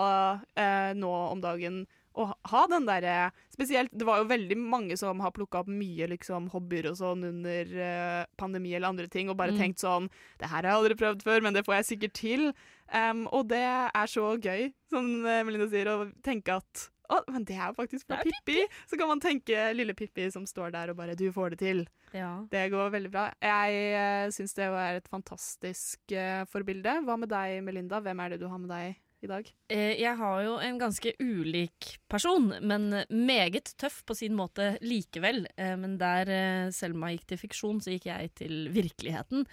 eh, 0.58 0.92
nå 0.98 1.12
om 1.30 1.42
dagen. 1.44 1.84
Å 2.16 2.26
ha- 2.52 2.68
den 2.68 2.86
derre 2.86 3.32
Spesielt, 3.54 3.92
det 3.96 4.04
var 4.08 4.18
jo 4.20 4.26
veldig 4.28 4.58
mange 4.58 4.98
som 5.00 5.20
har 5.24 5.32
plukka 5.32 5.60
opp 5.62 5.68
mye 5.72 6.08
liksom, 6.12 6.50
hobbyer 6.52 6.90
og 6.92 6.98
sånn 7.00 7.24
under 7.24 7.66
uh, 7.78 8.26
pandemi 8.38 8.74
eller 8.76 8.90
andre 8.90 9.08
ting, 9.08 9.30
og 9.30 9.38
bare 9.38 9.52
Mm. 9.54 9.60
tenkt 9.60 9.80
sånn 9.80 10.10
Det 10.40 10.48
her 10.50 10.64
har 10.64 10.64
jeg 10.64 10.80
aldri 10.80 10.96
prøvd 11.00 11.24
før, 11.24 11.42
men 11.42 11.54
det 11.54 11.64
får 11.66 11.76
jeg 11.80 11.90
sikkert 11.92 12.14
til. 12.14 12.54
Um, 12.94 13.28
og 13.32 13.48
det 13.48 13.62
er 13.64 14.08
så 14.12 14.34
gøy, 14.42 14.74
som 14.92 15.26
eh, 15.26 15.44
Melinda 15.44 15.68
sier, 15.72 15.88
å 15.88 16.12
tenke 16.24 16.58
at 16.60 16.90
å, 17.12 17.18
men 17.28 17.44
det 17.44 17.56
er 17.60 17.68
jo 17.72 17.76
faktisk 17.76 18.08
fra 18.08 18.20
er 18.22 18.24
Pippi. 18.24 18.66
Så 18.88 18.98
kan 18.98 19.08
man 19.08 19.20
tenke 19.20 19.74
lille 19.76 19.94
Pippi 19.94 20.30
som 20.32 20.46
står 20.48 20.72
der 20.72 20.90
og 20.92 20.96
bare 20.98 21.16
'du 21.16 21.32
får 21.32 21.50
det 21.52 21.60
til'. 21.60 21.88
Ja. 22.14 22.46
Det 22.50 22.72
går 22.72 22.90
veldig 22.92 23.12
bra. 23.12 23.32
Jeg 23.42 24.28
uh, 24.28 24.32
syns 24.32 24.54
det 24.56 24.64
er 24.64 24.96
et 24.96 25.08
fantastisk 25.12 26.00
uh, 26.12 26.44
forbilde. 26.48 27.04
Hva 27.04 27.18
med 27.20 27.30
deg, 27.30 27.64
Melinda? 27.64 28.00
Hvem 28.02 28.20
er 28.20 28.30
det 28.30 28.40
du 28.40 28.48
har 28.48 28.58
med 28.58 28.70
deg 28.70 28.96
i 29.26 29.30
dag? 29.30 29.50
Eh, 29.72 29.96
jeg 30.02 30.14
har 30.18 30.44
jo 30.46 30.58
en 30.64 30.78
ganske 30.82 31.14
ulik 31.22 31.96
person, 32.12 32.50
men 32.62 32.90
meget 33.10 33.74
tøff 33.80 34.02
på 34.08 34.16
sin 34.18 34.36
måte 34.38 34.74
likevel. 34.84 35.46
Eh, 35.56 35.76
men 35.80 35.98
der 36.02 36.32
eh, 36.32 36.72
Selma 36.76 37.12
gikk 37.14 37.28
til 37.32 37.42
fiksjon, 37.42 37.82
så 37.84 37.94
gikk 37.94 38.10
jeg 38.10 38.32
til 38.42 38.56
virkeligheten. 38.74 39.46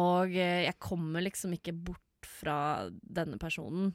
Og 0.00 0.36
eh, 0.36 0.66
jeg 0.66 0.78
kommer 0.82 1.24
liksom 1.26 1.56
ikke 1.56 1.74
bort 1.76 2.06
fra 2.26 2.88
denne 2.90 3.38
personen. 3.40 3.94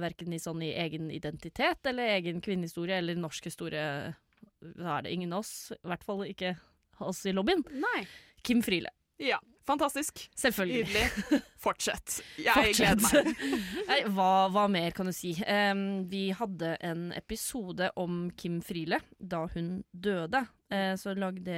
Verken 0.00 0.32
i, 0.32 0.40
sånn 0.40 0.62
i 0.64 0.70
egen 0.80 1.10
identitet 1.12 1.84
eller 1.88 2.14
egen 2.16 2.40
kvinnehistorie 2.44 2.96
eller 2.96 3.18
norsk 3.20 3.50
historie. 3.50 3.84
Da 4.60 4.96
er 4.96 5.04
det 5.04 5.12
ingen 5.12 5.34
av 5.36 5.44
oss, 5.44 5.70
i 5.76 5.88
hvert 5.88 6.06
fall 6.06 6.24
ikke 6.26 6.54
oss 7.04 7.20
i 7.28 7.34
lobbyen. 7.36 7.62
Nei. 7.76 8.00
Kim 8.42 8.64
Friele. 8.64 8.90
Ja. 9.20 9.38
Fantastisk. 9.68 10.22
Selvfølgelig. 10.38 10.84
Nydelig. 10.88 11.42
Fortsett. 11.64 12.18
Jeg 12.40 12.54
Fortsett. 12.56 13.02
gleder 13.02 13.28
meg. 13.28 13.58
Nei, 13.90 13.98
hva, 14.16 14.30
hva 14.54 14.64
mer 14.72 14.94
kan 14.96 15.10
du 15.10 15.12
si? 15.16 15.34
Um, 15.44 15.84
vi 16.08 16.28
hadde 16.36 16.74
en 16.88 17.08
episode 17.18 17.90
om 18.00 18.26
Kim 18.38 18.62
Friele 18.64 19.02
da 19.20 19.44
hun 19.52 19.82
døde. 19.92 20.46
Uh, 20.72 20.94
så 21.00 21.14
lagde 21.16 21.52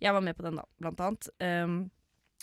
Jeg 0.00 0.14
var 0.14 0.24
med 0.24 0.36
på 0.36 0.44
den, 0.46 0.60
da, 0.60 0.66
blant 0.80 1.00
annet. 1.06 1.30
Em, 1.44 1.78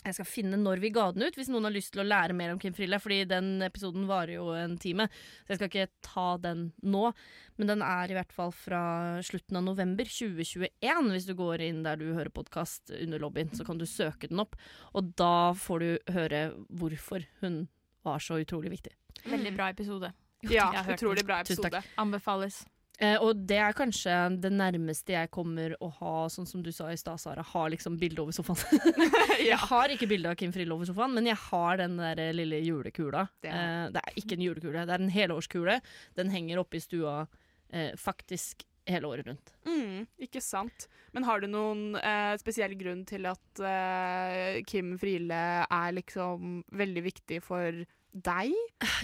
jeg 0.00 0.16
skal 0.16 0.28
finne 0.28 0.58
når 0.60 0.80
vi 0.80 0.92
ga 0.94 1.10
den 1.12 1.26
ut, 1.26 1.36
hvis 1.36 1.50
noen 1.52 1.68
har 1.68 1.74
lyst 1.74 1.92
til 1.94 2.02
å 2.02 2.06
lære 2.06 2.36
mer 2.36 2.54
om 2.54 2.60
Kim 2.60 2.72
Friele. 2.76 3.00
Fordi 3.02 3.20
den 3.28 3.50
episoden 3.66 4.06
varer 4.08 4.38
jo 4.38 4.46
en 4.56 4.78
time, 4.80 5.06
så 5.44 5.52
jeg 5.52 5.60
skal 5.60 5.70
ikke 5.70 6.04
ta 6.06 6.26
den 6.40 6.64
nå. 6.80 7.10
Men 7.60 7.72
den 7.74 7.84
er 7.84 8.12
i 8.12 8.16
hvert 8.16 8.32
fall 8.32 8.54
fra 8.56 8.82
slutten 9.26 9.60
av 9.60 9.66
november 9.66 10.08
2021. 10.08 11.12
Hvis 11.12 11.28
du 11.28 11.34
går 11.38 11.66
inn 11.68 11.84
der 11.84 12.00
du 12.00 12.08
hører 12.14 12.32
podkast 12.32 12.94
under 12.96 13.20
lobbyen, 13.20 13.52
så 13.56 13.66
kan 13.68 13.80
du 13.80 13.84
søke 13.88 14.30
den 14.30 14.40
opp. 14.40 14.56
Og 14.96 15.12
da 15.20 15.52
får 15.58 15.84
du 15.84 16.16
høre 16.16 16.42
hvorfor 16.72 17.28
hun 17.44 17.62
var 18.06 18.24
så 18.24 18.40
utrolig 18.40 18.72
viktig. 18.78 18.96
Veldig 19.28 19.56
bra 19.56 19.68
episode. 19.74 20.14
Ja, 20.48 20.70
utrolig 20.88 21.26
bra 21.28 21.42
episode. 21.44 21.82
Anbefales. 22.00 22.62
Eh, 23.00 23.16
og 23.24 23.38
det 23.48 23.56
er 23.64 23.72
kanskje 23.72 24.12
det 24.42 24.50
nærmeste 24.52 25.14
jeg 25.14 25.30
kommer 25.32 25.72
å 25.80 25.88
ha, 26.00 26.14
sånn 26.28 26.44
som 26.48 26.60
du 26.62 26.68
sa 26.76 26.90
i 26.92 26.98
stad, 27.00 27.16
Sara, 27.22 27.40
har 27.54 27.70
liksom 27.72 27.96
bilde 28.00 28.20
over 28.20 28.34
sofaen. 28.36 28.80
Jeg 29.40 29.56
har 29.56 29.88
ikke 29.94 30.08
bilde 30.10 30.28
av 30.28 30.36
Kim 30.36 30.52
Friele 30.52 30.74
over 30.76 30.84
sofaen, 30.90 31.14
men 31.16 31.24
jeg 31.30 31.38
har 31.48 31.78
den 31.80 31.94
der 31.96 32.20
lille 32.36 32.58
julekula. 32.60 33.22
Det 33.40 33.48
er- 33.48 33.86
er, 33.86 33.94
det 33.94 34.02
er 34.04 34.18
ikke 34.20 34.36
en 34.36 34.44
julekule, 34.44 34.82
det 34.84 34.92
er 34.98 35.00
en 35.06 35.14
helårskule. 35.14 35.78
Den 36.20 36.28
henger 36.34 36.60
oppe 36.60 36.76
i 36.76 36.82
stua 36.84 37.14
eh, 37.72 37.94
faktisk 37.96 38.66
hele 38.90 39.08
året 39.08 39.26
rundt. 39.30 39.52
Mm, 39.64 40.04
ikke 40.26 40.40
sant. 40.44 40.88
Men 41.16 41.24
har 41.24 41.40
du 41.40 41.46
noen 41.48 41.96
eh, 41.96 42.36
spesiell 42.40 42.76
grunn 42.80 43.06
til 43.08 43.24
at 43.30 43.60
eh, 43.64 44.60
Kim 44.68 44.92
Friele 45.00 45.40
er 45.64 45.92
liksom 45.96 46.60
veldig 46.76 47.04
viktig 47.08 47.40
for 47.48 47.80
deg? 48.12 48.52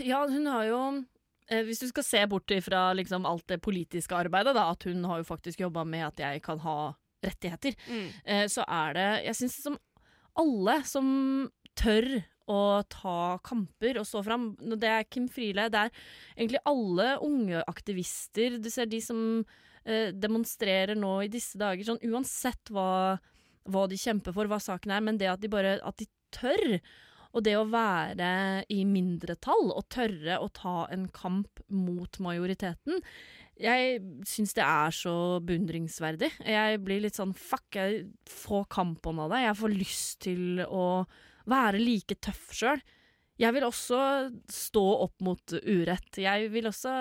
Ja, 0.04 0.24
hun 0.28 0.48
har 0.50 0.64
jo 0.68 0.80
eh, 0.92 1.04
Hvis 1.48 1.78
du 1.78 1.86
skal 1.88 2.02
se 2.02 2.26
bort 2.26 2.50
fra 2.64 2.92
liksom 2.98 3.26
alt 3.26 3.46
det 3.46 3.60
politiske 3.62 4.16
arbeidet, 4.16 4.54
da, 4.56 4.70
at 4.72 4.82
hun 4.88 5.04
har 5.04 5.18
jo 5.22 5.28
faktisk 5.28 5.60
jobba 5.62 5.84
med 5.86 6.06
at 6.08 6.16
jeg 6.18 6.42
kan 6.42 6.58
ha 6.64 6.94
rettigheter, 7.24 7.74
Mm. 7.88 8.08
eh, 8.24 8.46
så 8.46 8.64
er 8.68 8.92
det 8.94 9.24
Jeg 9.26 9.34
syns 9.34 9.62
som 9.62 9.78
alle 10.36 10.82
som 10.84 11.50
tør 11.76 12.24
å 12.48 12.82
ta 12.88 13.38
kamper 13.42 13.98
og 13.98 14.06
stå 14.06 14.22
fram 14.24 14.54
Det 14.78 14.84
er 14.88 15.04
Kim 15.10 15.28
Friele, 15.28 15.68
det 15.70 15.74
er 15.86 15.90
egentlig 16.36 16.60
alle 16.66 17.18
unge 17.20 17.62
aktivister. 17.66 18.58
Du 18.62 18.68
ser 18.70 18.86
de 18.86 19.00
som 19.00 19.44
eh, 19.84 20.10
demonstrerer 20.12 20.94
nå 20.98 21.24
i 21.24 21.28
disse 21.28 21.56
dager, 21.58 21.82
sånn 21.84 22.02
uansett 22.10 22.70
hva, 22.70 23.18
hva 23.66 23.86
de 23.88 23.96
kjemper 23.96 24.32
for, 24.34 24.46
hva 24.46 24.58
saken 24.62 24.90
er, 24.92 25.00
men 25.00 25.16
det 25.18 25.28
at 25.30 25.40
de 25.40 25.48
bare 25.48 25.78
at 25.82 25.96
de 25.96 26.06
tør. 26.34 26.80
Og 27.36 27.44
det 27.44 27.56
å 27.58 27.66
være 27.68 28.64
i 28.72 28.82
mindretall 28.88 29.68
og 29.68 29.84
tørre 29.92 30.38
å 30.40 30.48
ta 30.56 30.86
en 30.94 31.04
kamp 31.12 31.60
mot 31.68 32.16
majoriteten, 32.24 33.02
jeg 33.56 34.00
syns 34.28 34.52
det 34.56 34.64
er 34.64 34.92
så 34.92 35.14
beundringsverdig. 35.44 36.28
Jeg 36.44 36.80
blir 36.84 37.00
litt 37.04 37.16
sånn 37.16 37.32
fuck, 37.36 37.68
jeg 37.72 38.04
får 38.28 38.66
kampånd 38.72 39.24
av 39.24 39.32
det. 39.32 39.46
Jeg 39.46 39.58
får 39.60 39.76
lyst 39.76 40.18
til 40.26 40.60
å 40.64 41.06
være 41.48 41.80
like 41.80 42.18
tøff 42.20 42.50
sjøl. 42.56 42.82
Jeg 43.40 43.52
vil 43.52 43.66
også 43.68 44.00
stå 44.52 44.84
opp 45.06 45.24
mot 45.24 45.56
urett. 45.56 46.20
Jeg 46.20 46.50
vil 46.52 46.68
også 46.68 46.92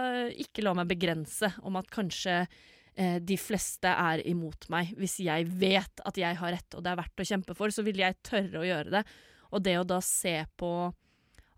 ikke 0.44 0.63
la 0.63 0.75
meg 0.80 0.89
begrense 0.92 1.51
om 1.63 1.80
at 1.80 1.92
kanskje 1.92 2.42
eh, 2.42 3.20
de 3.24 3.38
fleste 3.39 3.92
er 3.92 4.24
imot 4.27 4.68
meg. 4.72 4.92
Hvis 5.00 5.22
jeg 5.24 5.48
vet 5.60 6.04
at 6.08 6.20
jeg 6.20 6.39
har 6.39 6.56
rett 6.56 6.75
og 6.75 6.84
det 6.84 6.92
er 6.92 7.00
verdt 7.00 7.24
å 7.24 7.30
kjempe 7.32 7.56
for, 7.56 7.72
så 7.72 7.84
vil 7.88 8.04
jeg 8.04 8.20
tørre 8.24 8.63
å 8.63 8.68
gjøre 8.68 8.98
det. 8.98 9.06
Og 9.52 9.64
det 9.64 9.78
å 9.80 9.86
da 9.88 10.00
se 10.02 10.46
på 10.58 10.94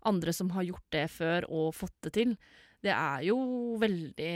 andre 0.08 0.32
som 0.32 0.50
har 0.50 0.62
gjort 0.64 0.86
det 0.94 1.06
før 1.10 1.44
og 1.50 1.74
fått 1.74 1.94
det 2.02 2.12
til, 2.12 2.36
det 2.80 2.92
er 2.94 3.24
jo 3.26 3.36
veldig 3.82 4.28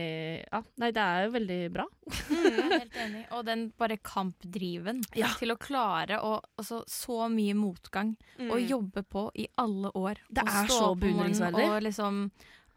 Ja, 0.51 0.59
nei, 0.83 0.89
det 0.91 1.03
er 1.03 1.27
jo 1.29 1.31
veldig 1.37 1.59
bra. 1.73 1.85
Jeg 2.33 2.57
er 2.59 2.73
helt 2.81 2.97
enig. 3.05 3.21
Og 3.31 3.45
den 3.47 3.69
bare 3.79 3.97
kampdriven 4.03 5.05
Ja. 5.15 5.29
til 5.39 5.53
å 5.55 5.59
klare 5.63 6.19
å 6.19 6.41
altså, 6.59 6.81
Så 6.91 7.29
mye 7.31 7.55
motgang 7.55 8.17
og 8.51 8.59
Mm. 8.59 8.67
jobbe 8.69 9.05
på 9.07 9.31
i 9.39 9.47
alle 9.59 9.93
år. 9.95 10.19
Det 10.29 10.43
og 10.43 10.49
er 10.49 10.67
så 10.75 10.89
beundringsverdig. 10.99 11.69
Og 11.71 11.83
liksom 11.87 12.31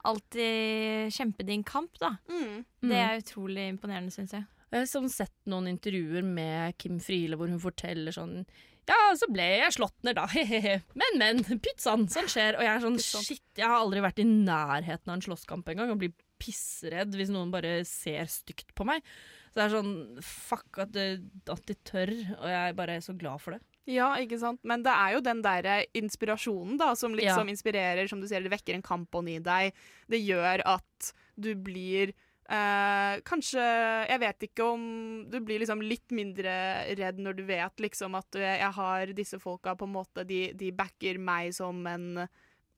alltid 0.06 1.12
kjempe 1.12 1.44
din 1.46 1.64
kamp, 1.64 1.98
da. 2.00 2.16
Mm. 2.30 2.64
Det 2.82 3.00
er 3.02 3.18
utrolig 3.22 3.66
imponerende, 3.74 4.14
syns 4.14 4.32
jeg. 4.38 4.46
Jeg 4.72 4.80
har 4.84 4.90
sånn 4.92 5.10
sett 5.10 5.34
noen 5.50 5.68
intervjuer 5.72 6.24
med 6.26 6.78
Kim 6.78 7.00
Friele 7.00 7.38
hvor 7.40 7.50
hun 7.50 7.60
forteller 7.60 8.12
sånn 8.14 8.46
Ja, 8.86 8.98
så 9.18 9.26
ble 9.34 9.46
jeg 9.64 9.74
slått 9.74 9.96
ned, 10.06 10.18
da. 10.20 10.28
Men, 11.02 11.16
men. 11.22 11.40
Pytt 11.64 11.82
sånn 11.82 12.06
skjer. 12.12 12.58
Og 12.60 12.66
jeg 12.66 12.70
er 12.76 12.84
sånn 12.84 13.00
shit, 13.02 13.42
jeg 13.58 13.66
har 13.66 13.80
aldri 13.82 14.04
vært 14.06 14.22
i 14.22 14.28
nærheten 14.30 15.10
av 15.10 15.16
en 15.18 15.24
slåsskamp 15.26 15.72
engang 15.74 15.94
og 15.96 16.02
blir 16.04 16.14
pissredd 16.42 17.16
hvis 17.18 17.32
noen 17.34 17.50
bare 17.54 17.80
ser 17.88 18.28
stygt 18.30 18.76
på 18.78 18.86
meg. 18.88 19.02
Så 19.50 19.58
det 19.58 19.64
er 19.66 19.74
sånn 19.74 19.94
fuck 20.22 20.82
at, 20.84 20.98
at 21.56 21.64
de 21.70 21.78
tør, 21.88 22.12
og 22.42 22.46
jeg 22.52 22.60
er 22.70 22.78
bare 22.78 23.00
så 23.02 23.16
glad 23.18 23.42
for 23.42 23.56
det. 23.56 23.62
Ja, 23.90 24.12
ikke 24.22 24.38
sant. 24.42 24.60
Men 24.66 24.82
det 24.86 24.92
er 24.94 25.16
jo 25.16 25.24
den 25.24 25.42
derre 25.46 25.78
inspirasjonen 25.96 26.78
da, 26.82 26.92
som 26.98 27.14
liksom 27.16 27.46
Ja. 27.48 27.54
inspirerer, 27.54 28.10
som 28.10 28.22
du 28.22 28.28
sier, 28.28 28.42
det 28.44 28.52
vekker 28.54 28.76
en 28.78 28.86
kampånd 28.86 29.30
i 29.32 29.40
deg. 29.46 29.74
Det 30.10 30.20
gjør 30.26 30.62
at 30.76 31.12
du 31.38 31.52
blir 31.56 32.14
eh, 32.50 33.20
Kanskje 33.26 33.64
Jeg 34.10 34.22
vet 34.22 34.48
ikke 34.50 34.68
om 34.76 34.84
du 35.32 35.40
blir 35.46 35.62
liksom 35.64 35.84
litt 35.86 36.14
mindre 36.16 36.56
redd 36.98 37.22
når 37.22 37.38
du 37.40 37.44
vet 37.48 37.84
liksom 37.84 38.18
at 38.20 38.38
eh, 38.40 38.60
jeg 38.62 38.72
har 38.78 39.14
disse 39.18 39.40
folka 39.42 39.76
på 39.78 39.88
en 39.88 39.96
måte 39.96 40.26
De, 40.28 40.48
de 40.58 40.72
backer 40.76 41.20
meg 41.22 41.54
som 41.58 41.82
en 41.90 42.26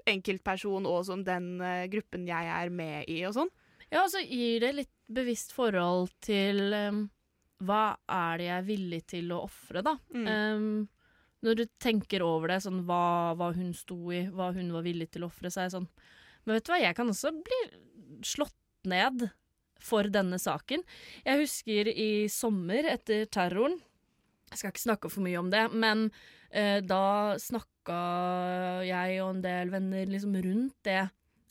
enkeltperson 0.08 0.88
og 0.88 1.02
som 1.08 1.24
den 1.28 1.58
eh, 1.62 1.88
gruppen 1.92 2.28
jeg 2.30 2.52
er 2.52 2.72
med 2.72 3.10
i 3.12 3.22
og 3.28 3.36
sånn. 3.36 3.52
Ja, 3.92 4.04
og 4.04 4.12
så 4.12 4.22
gir 4.24 4.62
det 4.64 4.74
litt 4.76 4.94
bevisst 5.08 5.54
forhold 5.56 6.12
til 6.24 6.74
um, 6.76 7.02
hva 7.64 7.98
er 8.12 8.40
det 8.40 8.48
jeg 8.48 8.58
er 8.58 8.68
villig 8.68 9.02
til 9.12 9.34
å 9.36 9.42
ofre, 9.48 9.84
da. 9.86 9.96
Mm. 10.12 10.28
Um, 10.28 10.88
når 11.46 11.60
du 11.60 11.66
tenker 11.80 12.24
over 12.26 12.52
det, 12.52 12.62
sånn 12.66 12.84
hva, 12.88 13.34
hva 13.38 13.52
hun 13.56 13.72
sto 13.78 13.98
i, 14.12 14.26
hva 14.34 14.50
hun 14.56 14.72
var 14.74 14.86
villig 14.86 15.10
til 15.14 15.24
å 15.24 15.32
ofre, 15.32 15.52
så 15.54 15.64
er 15.64 15.76
sånn 15.76 15.90
Men 16.46 16.58
vet 16.58 16.66
du 16.66 16.72
hva, 16.74 16.80
jeg 16.82 16.98
kan 16.98 17.12
også 17.12 17.34
bli 17.36 17.60
slått 18.26 18.56
ned 18.88 19.28
for 19.84 20.10
denne 20.12 20.40
saken. 20.42 20.84
Jeg 21.26 21.44
husker 21.44 21.92
i 21.92 22.10
sommer, 22.32 22.88
etter 22.94 23.28
terroren 23.32 23.78
Jeg 24.52 24.62
skal 24.62 24.72
ikke 24.72 24.86
snakke 24.86 25.12
for 25.12 25.26
mye 25.26 25.40
om 25.40 25.50
det, 25.52 25.66
men 25.76 26.08
eh, 26.50 26.80
da 26.80 27.36
snakka 27.42 28.02
jeg 28.88 29.22
og 29.24 29.34
en 29.36 29.42
del 29.44 29.74
venner 29.74 30.08
liksom 30.08 30.38
rundt 30.46 30.78
det 30.88 31.02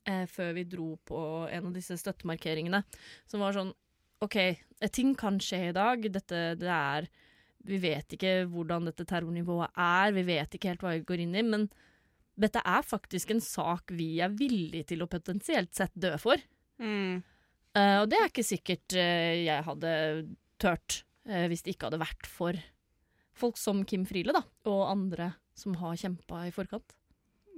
eh, 0.09 0.25
før 0.31 0.55
vi 0.57 0.65
dro 0.65 0.95
på 1.05 1.21
en 1.51 1.69
av 1.69 1.75
disse 1.77 1.99
støttemarkeringene, 2.01 2.81
som 3.29 3.45
var 3.45 3.57
sånn 3.57 3.75
OK, 4.25 4.37
eh, 4.41 4.91
ting 4.93 5.13
kan 5.19 5.37
skje 5.43 5.67
i 5.69 5.77
dag. 5.77 6.09
Dette 6.13 6.55
det 6.57 6.73
er 6.73 7.11
Vi 7.67 7.81
vet 7.83 8.15
ikke 8.15 8.47
hvordan 8.47 8.87
dette 8.87 9.05
terrornivået 9.05 9.75
er, 9.75 10.13
vi 10.15 10.23
vet 10.23 10.55
ikke 10.55 10.71
helt 10.71 10.85
hva 10.85 10.95
vi 10.95 11.05
går 11.05 11.25
inn 11.25 11.35
i, 11.35 11.43
men 11.43 11.67
dette 12.39 12.61
er 12.63 12.85
faktisk 12.85 13.33
en 13.33 13.41
sak 13.43 13.91
vi 13.97 14.21
er 14.23 14.35
villige 14.37 14.93
til 14.93 15.03
å 15.03 15.09
potensielt 15.11 15.73
sett 15.75 15.93
dø 15.97 16.13
for. 16.21 16.41
Mm. 16.79 17.25
Eh, 17.77 17.99
og 18.01 18.09
det 18.09 18.21
er 18.21 18.31
ikke 18.31 18.47
sikkert 18.47 18.97
uh, 18.97 19.35
jeg 19.37 19.65
hadde 19.67 19.91
tørt 20.63 21.03
uh, 21.29 21.45
hvis 21.51 21.65
det 21.67 21.75
ikke 21.75 21.91
hadde 21.91 22.01
vært 22.01 22.29
for 22.31 22.57
folk 23.37 23.61
som 23.61 23.83
Kim 23.89 24.07
Friele, 24.09 24.33
da, 24.33 24.43
og 24.71 24.87
andre 24.89 25.35
som 25.57 25.77
har 25.81 25.99
kjempa 26.01 26.47
i 26.49 26.55
forkant. 26.55 26.95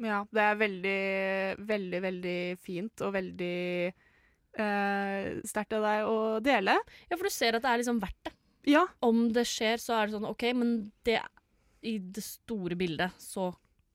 Ja, 0.03 0.25
det 0.35 0.43
er 0.43 0.59
veldig, 0.59 0.99
veldig, 1.67 2.01
veldig 2.03 2.41
fint 2.63 3.03
og 3.07 3.15
veldig 3.15 3.57
sterkt 5.47 5.75
av 5.77 5.85
deg 5.85 6.09
å 6.11 6.17
dele. 6.43 6.75
Ja, 7.07 7.15
for 7.15 7.29
du 7.29 7.31
ser 7.31 7.55
at 7.55 7.63
det 7.63 7.71
er 7.71 7.79
liksom 7.79 8.01
verdt 8.03 8.27
det. 8.27 8.33
Ja, 8.67 8.85
Om 9.07 9.29
det 9.35 9.45
skjer, 9.47 9.79
så 9.79 9.95
er 9.95 10.09
det 10.09 10.17
sånn 10.17 10.27
OK, 10.27 10.45
men 10.59 10.73
det, 11.07 11.21
i 11.87 11.99
det 12.03 12.25
store 12.25 12.79
bildet 12.79 13.15
så 13.23 13.53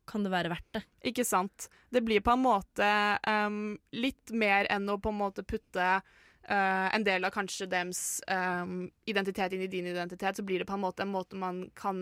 kan 0.09 0.25
det 0.25 0.33
være 0.33 0.51
verdt 0.51 0.75
det. 0.75 0.83
ikke 1.11 1.25
sant. 1.27 1.69
Det 1.89 2.03
blir 2.03 2.23
på 2.23 2.33
en 2.33 2.43
måte 2.43 2.89
um, 3.27 3.77
litt 3.95 4.33
mer 4.33 4.67
enn 4.73 4.89
å 4.91 4.99
på 5.01 5.13
en 5.13 5.21
måte 5.23 5.47
putte 5.47 6.01
Uh, 6.43 6.95
en 6.95 7.05
del 7.07 7.23
av 7.23 7.31
kanskje 7.31 7.69
dems 7.71 8.19
um, 8.27 8.89
identitet 9.07 9.53
inn 9.55 9.61
i 9.63 9.69
din 9.71 9.85
identitet, 9.87 10.35
så 10.35 10.43
blir 10.43 10.59
det 10.59 10.67
på 10.67 10.75
en 10.75 10.81
måte 10.83 11.05
en 11.05 11.13
måte 11.13 11.37
man 11.39 11.61
kan 11.79 12.01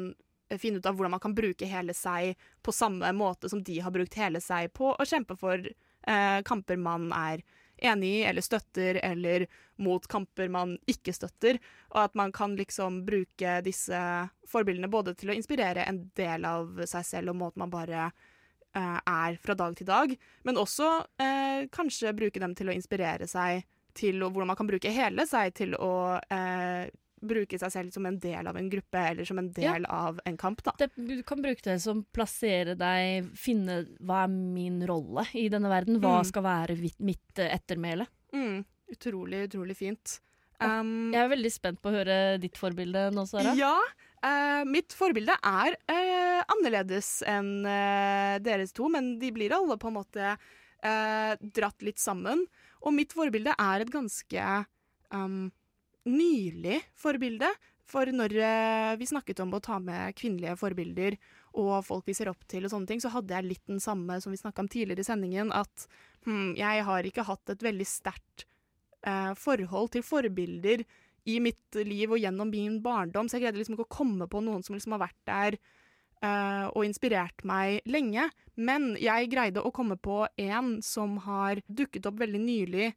eh, 0.49 0.57
finne 0.57 0.81
ut 0.81 0.87
av 0.89 0.95
hvordan 0.97 1.13
man 1.13 1.21
kan 1.21 1.35
bruke 1.37 1.67
hele 1.69 1.93
seg 1.93 2.39
på 2.65 2.73
samme 2.73 3.11
måte 3.13 3.51
som 3.53 3.61
de 3.61 3.75
har 3.85 3.93
brukt 3.93 4.17
hele 4.17 4.41
seg 4.41 4.71
på, 4.73 4.95
og 4.95 5.05
kjempe 5.05 5.37
for 5.37 5.61
uh, 5.61 6.39
kamper 6.41 6.81
man 6.81 7.11
er 7.13 7.45
enig 7.81 8.11
i 8.19 8.23
eller 8.29 8.45
støtter, 8.45 8.99
eller 9.03 9.47
mot 9.81 10.05
kamper 10.07 10.49
man 10.53 10.75
ikke 10.89 11.13
støtter. 11.15 11.59
Og 11.93 12.03
at 12.03 12.17
man 12.17 12.33
kan 12.35 12.55
liksom 12.59 13.01
bruke 13.07 13.57
disse 13.65 14.01
forbildene 14.49 14.91
både 14.91 15.15
til 15.17 15.33
å 15.33 15.37
inspirere 15.37 15.87
en 15.89 16.03
del 16.17 16.45
av 16.47 16.83
seg 16.89 17.07
selv 17.07 17.33
og 17.33 17.41
måten 17.41 17.63
man 17.63 17.73
bare 17.73 18.07
eh, 18.07 18.99
er 18.99 19.37
fra 19.41 19.57
dag 19.57 19.77
til 19.77 19.89
dag, 19.89 20.15
men 20.47 20.59
også 20.59 20.89
eh, 21.21 21.67
kanskje 21.73 22.15
bruke 22.17 22.41
dem 22.41 22.55
til 22.57 22.71
å 22.71 22.75
inspirere 22.75 23.29
seg 23.29 23.65
til 23.97 24.21
å, 24.23 24.29
hvordan 24.31 24.53
man 24.53 24.59
kan 24.59 24.69
bruke 24.69 24.91
hele 24.93 25.25
seg 25.27 25.55
til 25.57 25.75
å 25.75 25.93
eh, 26.31 26.87
bruke 27.21 27.59
seg 27.61 27.71
selv 27.71 27.93
som 27.93 28.05
en 28.09 28.17
del 28.19 28.47
av 28.49 28.57
en 28.57 28.69
gruppe 28.71 28.97
eller 29.11 29.25
som 29.27 29.37
en 29.41 29.51
del 29.53 29.85
av 29.85 30.19
en 30.25 30.37
kamp. 30.37 30.63
da. 30.65 30.73
Det, 30.79 30.89
du 30.97 31.21
kan 31.27 31.41
bruke 31.43 31.61
det 31.63 31.77
som 31.83 32.03
plassere 32.13 32.73
deg, 32.79 33.29
finne 33.37 33.83
hva 34.01 34.23
er 34.25 34.33
min 34.33 34.81
rolle 34.89 35.27
i 35.37 35.47
denne 35.53 35.69
verden. 35.69 35.99
Hva 36.01 36.19
Mm. 36.21 36.25
skal 36.31 36.43
være 36.43 36.77
mitt, 36.99 37.39
eh, 37.39 37.53
ettermæle. 37.55 38.07
Mm, 38.33 38.65
utrolig, 38.91 39.47
utrolig 39.49 39.77
fint. 39.77 40.19
Um, 40.61 41.11
Jeg 41.11 41.23
er 41.25 41.29
veldig 41.35 41.51
spent 41.51 41.81
på 41.81 41.89
å 41.89 41.95
høre 41.95 42.39
ditt 42.39 42.53
forbilde 42.57 43.11
nå, 43.13 43.23
Sara. 43.27 43.55
Ja. 43.57 43.75
uh, 44.23 44.63
mitt 44.63 44.93
forbilde 44.93 45.33
er 45.41 45.75
uh, 45.89 46.43
annerledes 46.53 47.23
enn 47.25 47.65
uh, 47.65 48.37
deres 48.37 48.71
to, 48.71 48.87
men 48.89 49.17
de 49.17 49.31
blir 49.31 49.51
alle 49.51 49.77
på 49.77 49.87
en 49.89 49.97
måte 49.97 50.37
dratt 50.81 51.83
litt 51.85 51.99
sammen. 52.01 52.39
Og 52.81 52.93
mitt 52.93 53.11
forbilde 53.13 53.53
er 53.53 53.81
et 53.83 53.91
ganske 53.93 54.45
um, 55.13 55.51
nylig 56.09 56.79
forbilde. 56.97 57.49
For 57.91 58.07
når 58.15 58.35
eh, 58.39 58.93
vi 58.99 59.09
snakket 59.09 59.41
om 59.43 59.51
å 59.57 59.61
ta 59.63 59.77
med 59.83 60.15
kvinnelige 60.15 60.55
forbilder 60.59 61.17
og 61.59 61.81
folk 61.83 62.07
vi 62.07 62.15
ser 62.15 62.31
opp 62.31 62.45
til, 62.47 62.63
og 62.63 62.71
sånne 62.71 62.87
ting, 62.87 63.01
så 63.03 63.11
hadde 63.11 63.35
jeg 63.35 63.49
litt 63.49 63.65
den 63.67 63.81
samme 63.83 64.15
som 64.23 64.31
vi 64.31 64.39
snakka 64.39 64.63
om 64.63 64.71
tidligere 64.71 65.03
i 65.03 65.09
sendingen, 65.09 65.51
at 65.51 65.87
hm, 66.23 66.53
jeg 66.59 66.85
har 66.87 67.07
ikke 67.07 67.27
hatt 67.27 67.51
et 67.51 67.65
veldig 67.65 67.87
sterkt 67.89 68.45
eh, 69.03 69.33
forhold 69.35 69.91
til 69.97 70.05
forbilder 70.07 70.85
i 71.29 71.37
mitt 71.43 71.77
liv 71.85 72.15
og 72.15 72.21
gjennom 72.21 72.49
min 72.49 72.79
barndom, 72.81 73.27
så 73.27 73.37
jeg 73.37 73.45
greide 73.45 73.61
liksom 73.61 73.75
ikke 73.75 73.89
å 73.89 73.97
komme 73.99 74.29
på 74.31 74.41
noen 74.41 74.63
som 74.65 74.77
liksom 74.77 74.95
har 74.95 75.03
vært 75.03 75.19
der 75.27 75.59
eh, 75.59 76.65
og 76.71 76.87
inspirert 76.87 77.43
meg 77.47 77.83
lenge. 77.89 78.29
Men 78.55 78.93
jeg 79.01 79.29
greide 79.33 79.63
å 79.63 79.73
komme 79.75 79.99
på 79.99 80.23
en 80.39 80.77
som 80.85 81.19
har 81.27 81.61
dukket 81.67 82.07
opp 82.09 82.23
veldig 82.23 82.41
nylig 82.41 82.91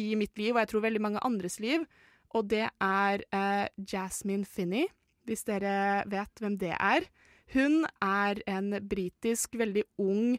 i 0.00 0.12
mitt 0.18 0.36
liv, 0.38 0.54
og 0.54 0.64
jeg 0.64 0.72
tror 0.72 0.88
veldig 0.88 1.02
mange 1.06 1.22
andres 1.26 1.60
liv, 1.62 1.86
og 2.36 2.48
det 2.52 2.66
er 2.68 3.24
eh, 3.34 3.66
Jasmine 3.92 4.46
Finney, 4.46 4.86
hvis 5.28 5.44
dere 5.48 6.04
vet 6.10 6.42
hvem 6.42 6.56
det 6.60 6.74
er. 6.76 7.06
Hun 7.54 7.84
er 8.02 8.40
en 8.50 8.74
britisk, 8.88 9.58
veldig 9.58 9.84
ung 9.98 10.38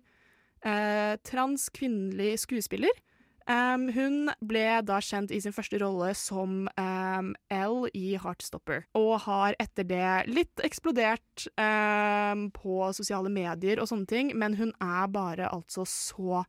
eh, 0.65 1.15
transkvinnelig 1.27 2.39
skuespiller. 2.45 3.01
Um, 3.49 3.87
hun 3.89 4.29
ble 4.45 4.63
da 4.85 4.99
kjent 5.01 5.31
i 5.33 5.39
sin 5.41 5.53
første 5.55 5.79
rolle 5.81 6.11
som 6.15 6.67
um, 6.69 7.31
L 7.51 7.87
i 7.97 8.13
Heartstopper, 8.21 8.85
og 8.95 9.23
har 9.25 9.57
etter 9.59 9.87
det 9.89 10.11
litt 10.29 10.61
eksplodert 10.63 11.47
um, 11.57 12.45
på 12.53 12.91
sosiale 12.95 13.31
medier 13.33 13.81
og 13.81 13.89
sånne 13.89 14.07
ting, 14.07 14.31
men 14.37 14.55
hun 14.59 14.75
er 14.77 15.09
bare 15.11 15.49
altså 15.49 15.87
så 15.89 16.43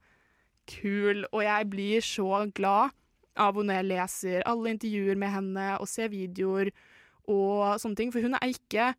kul, 0.69 1.25
og 1.33 1.41
jeg 1.43 1.71
blir 1.73 2.05
så 2.05 2.45
glad 2.55 2.93
av 3.41 3.57
henne 3.57 3.71
når 3.71 3.81
jeg 3.81 3.91
leser 3.91 4.47
alle 4.49 4.75
intervjuer 4.75 5.19
med 5.21 5.33
henne 5.33 5.67
og 5.79 5.89
ser 5.91 6.13
videoer 6.13 6.73
og 7.31 7.81
sånne 7.81 7.99
ting, 7.99 8.13
for 8.15 8.25
hun 8.25 8.37
er 8.39 8.51
ikke 8.51 8.93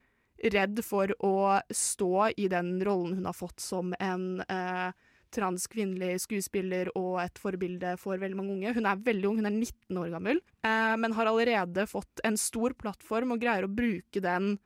redd 0.53 0.79
for 0.83 1.11
å 1.23 1.59
stå 1.71 2.29
i 2.39 2.49
den 2.51 2.77
rollen 2.83 3.17
hun 3.19 3.27
har 3.29 3.35
fått 3.35 3.63
som 3.63 3.93
en 3.99 4.41
eh, 4.47 4.89
transkvinnelig 5.33 6.23
skuespiller 6.25 6.91
og 6.99 7.17
et 7.23 7.39
forbilde 7.41 7.95
for 8.01 8.19
veldig 8.21 8.37
mange 8.37 8.55
unge. 8.57 8.73
Hun 8.75 8.89
er 8.89 9.05
veldig 9.05 9.29
ung, 9.29 9.39
hun 9.41 9.49
er 9.49 9.55
19 9.55 10.01
år 10.01 10.11
gammel, 10.13 10.41
eh, 10.65 10.95
men 10.99 11.15
har 11.17 11.29
allerede 11.29 11.87
fått 11.89 12.23
en 12.27 12.37
stor 12.39 12.75
plattform 12.79 13.35
og 13.35 13.41
greier 13.43 13.67
å 13.67 13.71
bruke 13.71 14.23
den 14.23 14.57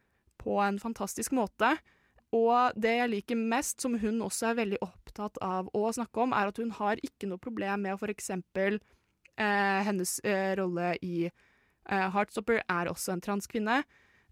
på 0.42 0.60
en 0.64 0.80
fantastisk 0.82 1.36
måte. 1.38 1.76
Og 2.36 2.76
det 2.76 2.98
jeg 2.98 3.12
liker 3.14 3.40
mest, 3.40 3.80
som 3.82 3.96
hun 4.02 4.20
også 4.26 4.50
er 4.50 4.60
veldig 4.60 4.82
opptatt 4.84 5.40
av 5.44 5.70
å 5.78 5.88
snakke 5.96 6.26
om, 6.26 6.36
er 6.36 6.52
at 6.52 6.60
hun 6.60 6.74
har 6.76 7.00
ikke 7.00 7.30
noe 7.30 7.42
problem 7.42 7.86
med 7.86 7.96
å 7.96 8.02
for 8.02 8.12
eksempel 8.12 8.82
hennes 9.88 10.20
eh, 10.26 10.56
rolle 10.60 10.96
i 11.02 11.28
eh, 11.28 12.08
Heartstopper 12.14 12.64
er 12.64 12.90
også 12.92 13.14
en 13.16 13.24
transkvinne. 13.24 13.84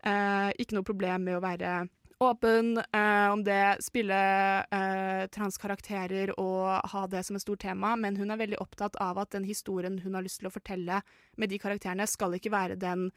Eh, 0.06 0.50
ikke 0.62 0.78
noe 0.78 0.88
problem 0.88 1.28
med 1.28 1.38
å 1.38 1.44
være 1.44 1.78
åpen 2.24 2.78
eh, 2.78 3.28
om 3.32 3.44
det, 3.44 3.78
spille 3.84 4.18
eh, 4.64 5.26
transkarakterer 5.36 6.34
og 6.40 6.90
ha 6.92 7.06
det 7.12 7.26
som 7.28 7.36
et 7.36 7.44
stort 7.44 7.64
tema, 7.66 7.96
men 8.00 8.18
hun 8.20 8.32
er 8.32 8.40
veldig 8.40 8.62
opptatt 8.64 8.96
av 9.04 9.20
at 9.22 9.34
den 9.36 9.48
historien 9.48 10.00
hun 10.04 10.16
har 10.16 10.26
lyst 10.26 10.42
til 10.42 10.50
å 10.50 10.54
fortelle 10.54 11.02
med 11.36 11.52
de 11.52 11.60
karakterene, 11.62 12.08
skal 12.08 12.38
ikke 12.38 12.54
være 12.54 12.80
den 12.80 13.10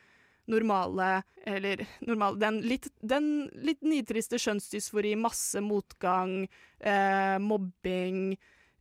normale 0.48 1.22
Eller 1.44 1.83
normale 2.01 2.38
Den 2.40 2.62
litt, 2.64 2.87
den 3.05 3.51
litt 3.53 3.83
nitriste 3.85 4.38
skjønnsdysfori, 4.40 5.12
masse 5.20 5.61
motgang, 5.61 6.48
eh, 6.81 7.37
mobbing, 7.38 8.33
eh, 8.33 8.38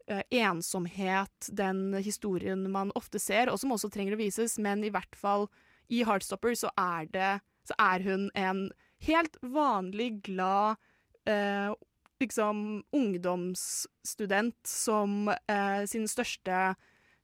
ensomhet, 0.08 1.50
den 1.52 1.92
historien 2.00 2.62
man 2.72 2.94
ofte 2.96 3.20
ser, 3.20 3.52
og 3.52 3.60
som 3.60 3.74
også 3.76 3.90
trenger 3.92 4.16
å 4.16 4.20
vises, 4.22 4.56
men 4.56 4.86
i 4.88 4.92
hvert 4.94 5.18
fall 5.20 5.50
i 5.92 6.04
Heartstopper 6.08 6.56
så 6.56 6.72
er 6.80 7.10
det 7.12 7.32
Så 7.68 7.76
er 7.76 8.00
hun 8.00 8.30
en 8.32 8.70
helt 9.04 9.36
vanlig, 9.44 10.22
glad 10.24 10.78
eh, 11.28 11.74
liksom 12.20 12.84
ungdomsstudent 12.96 14.56
som 14.64 15.28
eh, 15.30 15.84
sine 15.86 16.08
største 16.08 16.76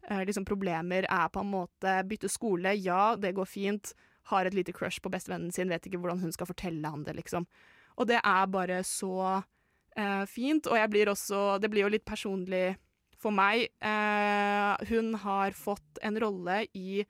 eh, 0.10 0.24
liksom 0.28 0.46
problemer 0.46 1.08
er 1.08 1.32
på 1.32 1.40
en 1.40 1.54
måte 1.54 1.96
bytte 2.10 2.30
skole. 2.30 2.76
Ja, 2.76 3.16
det 3.16 3.36
går 3.38 3.48
fint. 3.48 3.94
Har 4.32 4.46
et 4.46 4.54
lite 4.54 4.76
crush 4.76 5.02
på 5.02 5.12
bestevennen 5.14 5.52
sin, 5.52 5.72
vet 5.72 5.88
ikke 5.88 6.02
hvordan 6.04 6.22
hun 6.24 6.36
skal 6.36 6.50
fortelle 6.52 6.92
han 6.92 7.08
det, 7.08 7.16
liksom. 7.22 7.48
Og 7.96 8.08
det 8.10 8.20
er 8.20 8.52
bare 8.52 8.84
så 8.84 9.44
eh, 9.96 10.26
fint. 10.30 10.68
Og 10.68 10.90
blir 10.90 11.12
også 11.12 11.60
Det 11.62 11.70
blir 11.72 11.86
jo 11.86 11.94
litt 11.94 12.06
personlig 12.06 12.76
for 13.18 13.32
meg. 13.32 13.70
Eh, 13.80 14.76
hun 14.90 15.14
har 15.24 15.56
fått 15.56 16.02
en 16.02 16.20
rolle 16.20 16.66
i 16.74 17.06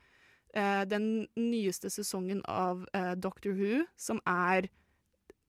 eh, 0.54 0.84
den 0.86 1.28
nyeste 1.36 1.90
sesongen 1.90 2.44
av 2.46 2.86
eh, 2.94 3.16
Doctor 3.16 3.58
Who, 3.58 3.86
som 3.98 4.22
er 4.28 4.70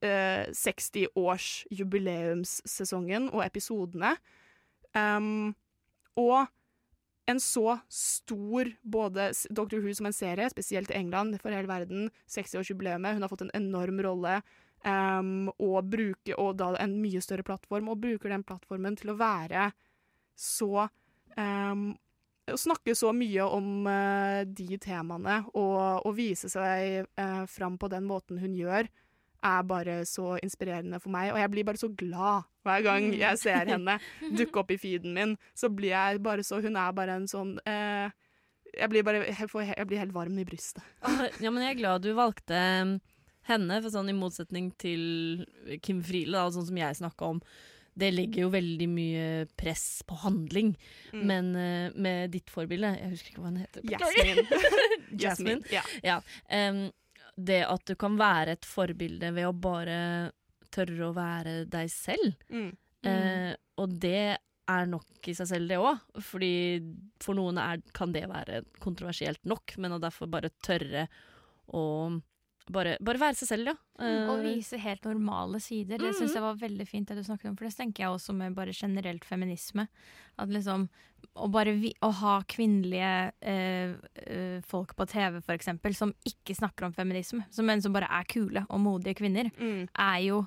eh, 0.04 0.50
60-års-jubileumssesongen 0.50 3.30
og 3.32 3.44
episodene. 3.44 4.16
Um, 4.94 5.54
og 6.14 6.46
en 7.26 7.40
så 7.40 7.78
stor 7.88 8.64
både 8.82 9.32
Doctor 9.50 9.78
Who 9.80 9.94
som 9.96 10.06
en 10.06 10.16
serie, 10.16 10.50
spesielt 10.52 10.90
i 10.92 10.98
England, 10.98 11.40
for 11.40 11.50
hele 11.54 11.68
verden, 11.68 12.10
60-årsjubileet. 12.28 13.14
Hun 13.16 13.22
har 13.24 13.32
fått 13.32 13.46
en 13.46 13.56
enorm 13.56 14.00
rolle. 14.04 14.42
Um, 14.84 15.48
og, 15.56 15.78
bruke, 15.88 16.34
og 16.36 16.58
da 16.60 16.74
en 16.82 16.98
mye 17.00 17.22
større 17.24 17.44
plattform, 17.46 17.88
og 17.88 18.02
bruker 18.02 18.34
den 18.34 18.42
plattformen 18.44 18.98
til 19.00 19.14
å 19.14 19.16
være 19.16 19.70
så 20.36 20.88
um, 21.38 21.86
Å 22.44 22.56
snakke 22.60 22.92
så 22.92 23.08
mye 23.16 23.46
om 23.48 23.86
uh, 23.88 24.42
de 24.44 24.76
temaene, 24.76 25.38
og, 25.56 26.04
og 26.04 26.12
vise 26.18 26.50
seg 26.52 27.06
uh, 27.16 27.46
fram 27.48 27.78
på 27.80 27.88
den 27.88 28.04
måten 28.04 28.42
hun 28.42 28.52
gjør, 28.58 28.90
er 29.44 29.64
bare 29.68 29.94
så 30.08 30.34
inspirerende 30.44 31.00
for 31.00 31.14
meg. 31.14 31.30
Og 31.32 31.40
jeg 31.40 31.52
blir 31.54 31.66
bare 31.68 31.80
så 31.80 31.88
glad 31.88 32.44
hver 32.64 32.84
gang 32.84 33.08
jeg 33.16 33.40
ser 33.40 33.72
henne 33.72 33.96
dukke 34.38 34.60
opp 34.60 34.76
i 34.76 34.78
feeden 34.80 35.16
min. 35.16 35.34
Så 35.56 35.72
blir 35.72 35.94
jeg 35.94 36.20
bare 36.24 36.44
så 36.44 36.60
Hun 36.64 36.76
er 36.80 36.92
bare 36.96 37.16
en 37.22 37.26
sånn 37.30 37.56
uh, 37.64 38.12
jeg, 38.74 38.90
blir 38.92 39.04
bare, 39.06 39.24
jeg, 39.30 39.48
får, 39.48 39.70
jeg 39.72 39.88
blir 39.88 40.02
helt 40.02 40.14
varm 40.14 40.38
i 40.40 40.46
brystet. 40.48 40.84
Ja, 41.40 41.48
men 41.48 41.62
jeg 41.64 41.76
er 41.76 41.80
glad 41.80 42.04
du 42.04 42.12
valgte 42.16 42.60
henne, 43.48 43.80
for 43.85 43.90
sånn 43.92 44.09
i 44.11 44.16
motsetning 44.16 44.72
til 44.80 45.44
Kim 45.85 46.02
Friele, 46.04 46.37
da, 46.38 46.50
sånn 46.54 46.66
som 46.68 46.78
jeg 46.80 46.96
snakka 47.00 47.30
om. 47.35 47.40
Det 47.94 48.09
legger 48.11 48.42
jo 48.42 48.50
veldig 48.50 48.87
mye 48.90 49.26
press 49.61 50.02
på 50.09 50.16
handling, 50.24 50.72
Mm. 51.14 51.20
men 51.30 51.50
uh, 51.54 51.90
med 51.94 52.33
ditt 52.35 52.50
forbilde 52.50 52.88
Jeg 52.98 53.11
husker 53.12 53.30
ikke 53.30 53.42
hva 53.44 53.52
hun 53.52 53.61
heter. 53.62 53.85
Jasmine. 53.92 54.46
Jasmine. 55.12 55.62
Ja. 56.09 56.16
Em, 56.48 56.88
det 57.37 57.61
at 57.66 57.85
du 57.87 57.94
kan 57.98 58.16
være 58.18 58.57
et 58.59 58.66
forbilde 58.66 59.30
ved 59.35 59.46
å 59.46 59.52
bare 59.54 60.33
tørre 60.74 61.07
å 61.09 61.14
være 61.14 61.64
deg 61.70 61.88
selv. 61.90 62.35
Mm. 62.50 62.72
Eh, 63.07 63.52
og 63.78 63.94
det 64.02 64.38
er 64.70 64.87
nok 64.88 65.28
i 65.28 65.35
seg 65.37 65.46
selv, 65.50 65.68
det 65.70 65.78
òg. 65.78 65.98
Fordi 66.24 66.52
for 67.22 67.35
noen 67.38 67.59
er, 67.62 67.83
kan 67.94 68.11
det 68.14 68.24
være 68.30 68.62
kontroversielt 68.83 69.42
nok, 69.50 69.74
men 69.83 69.94
å 69.94 70.00
derfor 70.02 70.30
bare 70.30 70.50
tørre 70.64 71.07
å 71.74 71.83
bare, 72.72 72.96
bare 73.05 73.20
være 73.20 73.37
seg 73.37 73.48
selv, 73.50 73.72
ja. 73.72 73.74
Mm, 74.00 74.31
Og 74.33 74.42
vise 74.44 74.79
helt 74.81 75.05
normale 75.05 75.61
sider. 75.61 76.00
Det 76.00 76.14
syns 76.16 76.35
jeg 76.35 76.42
var 76.42 76.57
veldig 76.59 76.87
fint 76.88 77.09
det 77.09 77.18
du 77.18 77.24
snakket 77.27 77.50
om, 77.50 77.57
for 77.59 77.68
det 77.68 77.77
tenker 77.77 78.05
jeg 78.05 78.14
også 78.14 78.35
med 78.37 78.57
bare 78.57 78.72
generelt 78.72 79.24
feminisme. 79.24 79.87
At 80.38 80.48
liksom 80.48 80.88
Å 81.40 81.46
bare 81.48 81.72
vi, 81.81 81.88
å 82.05 82.11
ha 82.20 82.35
kvinnelige 82.44 83.33
eh, 83.40 83.94
eh, 84.29 84.59
folk 84.68 84.92
på 84.94 85.07
TV, 85.09 85.38
for 85.40 85.55
eksempel, 85.57 85.94
som 85.96 86.12
ikke 86.29 86.55
snakker 86.55 86.85
om 86.85 86.92
feminisme, 86.92 87.46
som, 87.50 87.64
men 87.64 87.81
som 87.81 87.94
bare 87.94 88.11
er 88.12 88.27
kule 88.29 88.66
og 88.68 88.81
modige 88.85 89.16
kvinner, 89.22 89.48
Mm. 89.57 89.88
er 89.96 90.18
jo 90.20 90.42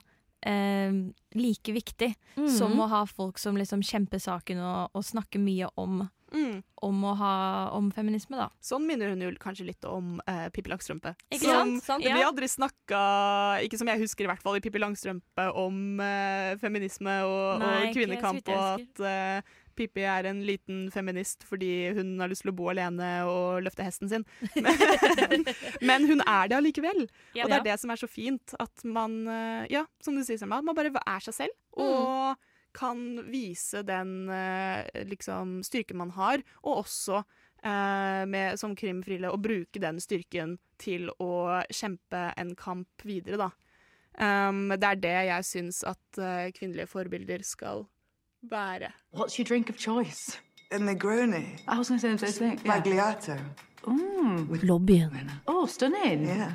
eh, 0.45 0.93
like 1.33 1.73
viktig 1.73 2.11
mhm. 2.35 2.47
som 2.59 2.77
å 2.79 2.87
ha 2.91 3.01
folk 3.09 3.39
som 3.41 3.57
liksom 3.57 3.81
kjemper 3.81 4.21
saken 4.21 4.61
og, 4.61 4.93
og 4.93 5.03
snakker 5.03 5.41
mye 5.41 5.67
om, 5.81 6.05
Mm. 6.33 6.63
om 6.83 7.03
ha 7.17 7.33
om 7.75 7.91
feminisme, 7.91 8.37
da. 8.39 8.49
Sånn 8.63 8.85
minner 8.87 9.13
hun 9.13 9.21
jo 9.23 9.29
kanskje 9.41 9.67
litt 9.69 9.85
om 9.87 10.17
eh, 10.27 10.47
Pippi 10.53 10.71
Langstrømpe. 10.71 11.13
Ikke 11.31 11.45
Som- 11.45 11.77
sant? 11.77 11.83
sant? 11.85 12.03
Det 12.03 12.11
blir 12.13 12.27
aldri 12.27 12.49
snakka, 12.51 13.03
ikke 13.63 13.79
som 13.79 13.87
jeg 13.87 14.03
husker 14.03 14.27
i 14.27 14.31
hvert 14.31 14.43
fall, 14.43 14.57
i 14.57 14.63
Pippi 14.63 14.81
Langstrømpe 14.81 15.47
om 15.55 16.01
eh, 16.03 16.57
feminisme 16.61 17.21
og, 17.23 17.63
Nei, 17.63 17.87
og 17.87 17.95
kvinnekamp, 17.95 18.51
og 18.51 18.81
at 18.81 19.01
eh, 19.07 19.55
Pippi 19.77 20.03
er 20.09 20.25
en 20.25 20.41
liten 20.45 20.87
feminist 20.91 21.45
fordi 21.45 21.93
hun 21.93 22.15
har 22.19 22.31
lyst 22.31 22.43
til 22.45 22.51
å 22.51 22.57
bo 22.57 22.69
alene 22.71 23.09
og 23.29 23.61
løfte 23.65 23.85
hesten 23.85 24.09
sin. 24.09 24.25
Men, 24.57 25.45
men 25.85 26.07
hun 26.09 26.21
er 26.25 26.49
det 26.49 26.57
allikevel. 26.57 27.05
Ja. 27.37 27.45
Og 27.45 27.51
det 27.51 27.59
er 27.59 27.65
det 27.69 27.79
som 27.81 27.91
er 27.93 27.99
så 28.01 28.09
fint, 28.09 28.55
at 28.59 28.83
man 28.87 29.19
eh, 29.29 29.67
ja, 29.73 29.85
som 30.03 30.17
du 30.17 30.23
sier, 30.25 30.49
man 30.49 30.65
bare 30.73 30.91
er 30.97 31.25
seg 31.27 31.35
selv. 31.43 31.57
Og 31.77 32.35
kan 32.77 33.01
vise 33.31 33.81
den 33.87 34.29
eh, 34.29 34.85
liksom, 35.09 35.59
styrken 35.65 35.97
man 35.97 36.13
har, 36.17 36.43
og 36.63 36.83
også 36.83 37.21
eh, 37.21 38.23
med, 38.29 38.57
som 38.61 38.75
krimfrile 38.77 39.31
å 39.33 39.39
bruke 39.41 39.81
den 39.81 40.01
styrken 40.03 40.57
til 40.81 41.09
å 41.17 41.63
kjempe 41.73 42.29
en 42.37 42.53
kamp 42.57 43.07
videre, 43.07 43.47
da. 43.47 43.51
Um, 44.17 44.71
det 44.73 44.87
er 44.87 45.01
det 45.01 45.17
jeg 45.27 45.45
syns 45.45 45.83
at 45.85 46.17
eh, 46.17 46.49
kvinnelige 46.55 46.89
forbilder 46.89 47.43
skal 47.45 47.85
være. 48.49 48.89
What's 49.13 49.37
your 49.37 49.45
drink 49.45 49.69
of 49.69 49.77
choice? 49.77 50.39
A 50.71 50.79
Negroni. 50.79 51.59
I 51.67 51.77
was 51.77 51.89
going 51.89 51.99
to 51.99 52.01
say 52.01 52.15
the 52.15 52.31
same 52.31 52.57
thing. 52.57 52.67
Magliato. 52.67 53.37
Mm. 53.85 54.49
Lobbyen. 54.63 55.31
Oh, 55.45 55.67
stunning. 55.67 56.25
Yeah. 56.25 56.53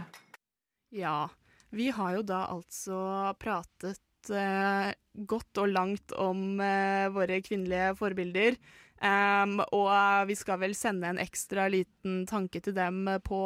Ja. 0.90 1.28
Vi 1.70 1.90
har 1.90 2.16
jo 2.18 2.22
da 2.22 2.46
altså 2.52 3.32
pratet 3.40 4.00
godt 4.30 5.58
og 5.58 5.72
langt 5.72 6.14
om 6.20 6.60
eh, 6.62 7.10
våre 7.12 7.40
kvinnelige 7.44 7.92
forbilder. 7.98 8.56
Um, 9.02 9.56
og 9.74 10.28
vi 10.28 10.36
skal 10.38 10.60
vel 10.62 10.76
sende 10.78 11.08
en 11.10 11.18
ekstra 11.18 11.64
liten 11.72 12.20
tanke 12.30 12.60
til 12.62 12.76
dem 12.76 13.08
på, 13.26 13.40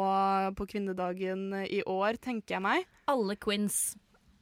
på 0.53 0.67
kvinnedagen 0.69 1.49
i 1.65 1.81
år, 1.81 2.19
tenker 2.21 2.59
jeg 2.59 2.65
meg. 2.67 2.85
Alle 3.09 3.33
queens. 3.41 3.95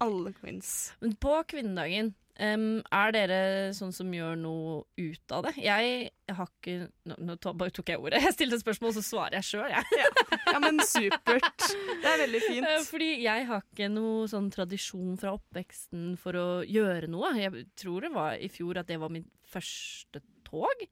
Alle 0.03 0.33
queens. 0.35 0.91
Men 0.99 1.15
på 1.15 1.37
kvinnedagen, 1.47 2.11
em, 2.41 2.65
er 2.93 3.13
dere 3.15 3.39
sånn 3.77 3.93
som 3.95 4.11
gjør 4.13 4.35
noe 4.39 4.77
ut 4.97 5.35
av 5.35 5.47
det? 5.47 5.53
Jeg 5.63 6.11
har 6.35 6.49
ikke 6.49 6.89
Nå, 7.05 7.17
nå 7.21 7.35
tok 7.39 7.91
jeg 7.91 8.01
ordet. 8.01 8.21
Jeg 8.25 8.33
stilte 8.33 8.57
et 8.57 8.63
spørsmål, 8.63 8.95
så 8.97 9.03
svarer 9.05 9.37
jeg 9.37 9.45
sjøl, 9.51 9.69
jeg. 9.69 10.05
Ja, 10.49 10.57
men 10.63 10.79
supert. 10.81 11.67
Det 12.01 12.09
er 12.09 12.21
veldig 12.23 12.41
Eh, 12.45 12.51
fint. 12.51 12.89
Fordi 12.89 13.09
jeg 13.23 13.47
har 13.49 13.63
ikke 13.63 13.89
noe 13.91 14.27
sånn 14.31 14.49
tradisjon 14.53 15.15
fra 15.21 15.35
oppveksten 15.37 16.15
for 16.21 16.37
å 16.39 16.47
gjøre 16.67 17.09
noe. 17.11 17.33
Jeg 17.39 17.65
tror 17.79 18.05
det 18.05 18.13
var 18.15 18.37
i 18.37 18.49
fjor 18.51 18.81
at 18.81 18.89
det 18.89 18.99
var 19.01 19.13
mitt 19.13 19.29
første 19.49 20.21
tog. 20.47 20.85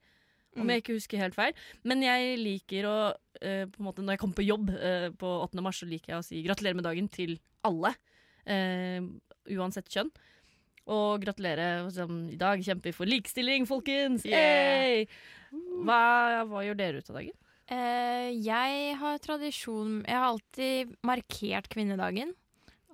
Om 0.54 0.70
jeg 0.70 0.84
ikke 0.84 0.94
husker 0.94 1.18
helt 1.18 1.34
feil. 1.34 1.54
Men 1.82 2.04
jeg 2.04 2.36
liker 2.38 2.86
å 2.86 2.98
uh, 3.10 3.64
måte, 3.82 4.04
Når 4.04 4.14
jeg 4.14 4.22
kommer 4.22 4.38
på 4.38 4.46
jobb 4.46 4.70
uh, 4.70 5.08
på 5.18 5.32
8. 5.48 5.64
mars, 5.66 5.80
så 5.82 5.88
liker 5.90 6.14
jeg 6.14 6.20
å 6.20 6.26
si 6.26 6.42
gratulerer 6.46 6.78
med 6.78 6.86
dagen 6.86 7.08
til 7.10 7.36
alle. 7.66 7.90
Uh, 8.46 9.10
uansett 9.50 9.90
kjønn. 9.90 10.12
Og 10.90 11.22
gratulerer. 11.22 11.88
Som, 11.94 12.26
I 12.32 12.38
dag 12.40 12.62
kjemper 12.64 12.90
vi 12.90 12.96
for 12.96 13.08
likestilling, 13.08 13.68
folkens! 13.68 14.26
Yeah. 14.28 15.08
Hva, 15.84 16.44
hva 16.50 16.62
gjør 16.66 16.78
dere 16.78 17.00
ut 17.00 17.10
av 17.10 17.20
dagen? 17.20 17.36
Uh, 17.64 18.28
jeg 18.44 18.96
har 19.00 19.20
tradisjon 19.24 20.02
Jeg 20.04 20.18
har 20.18 20.26
alltid 20.28 20.96
markert 21.06 21.70
kvinnedagen. 21.72 22.34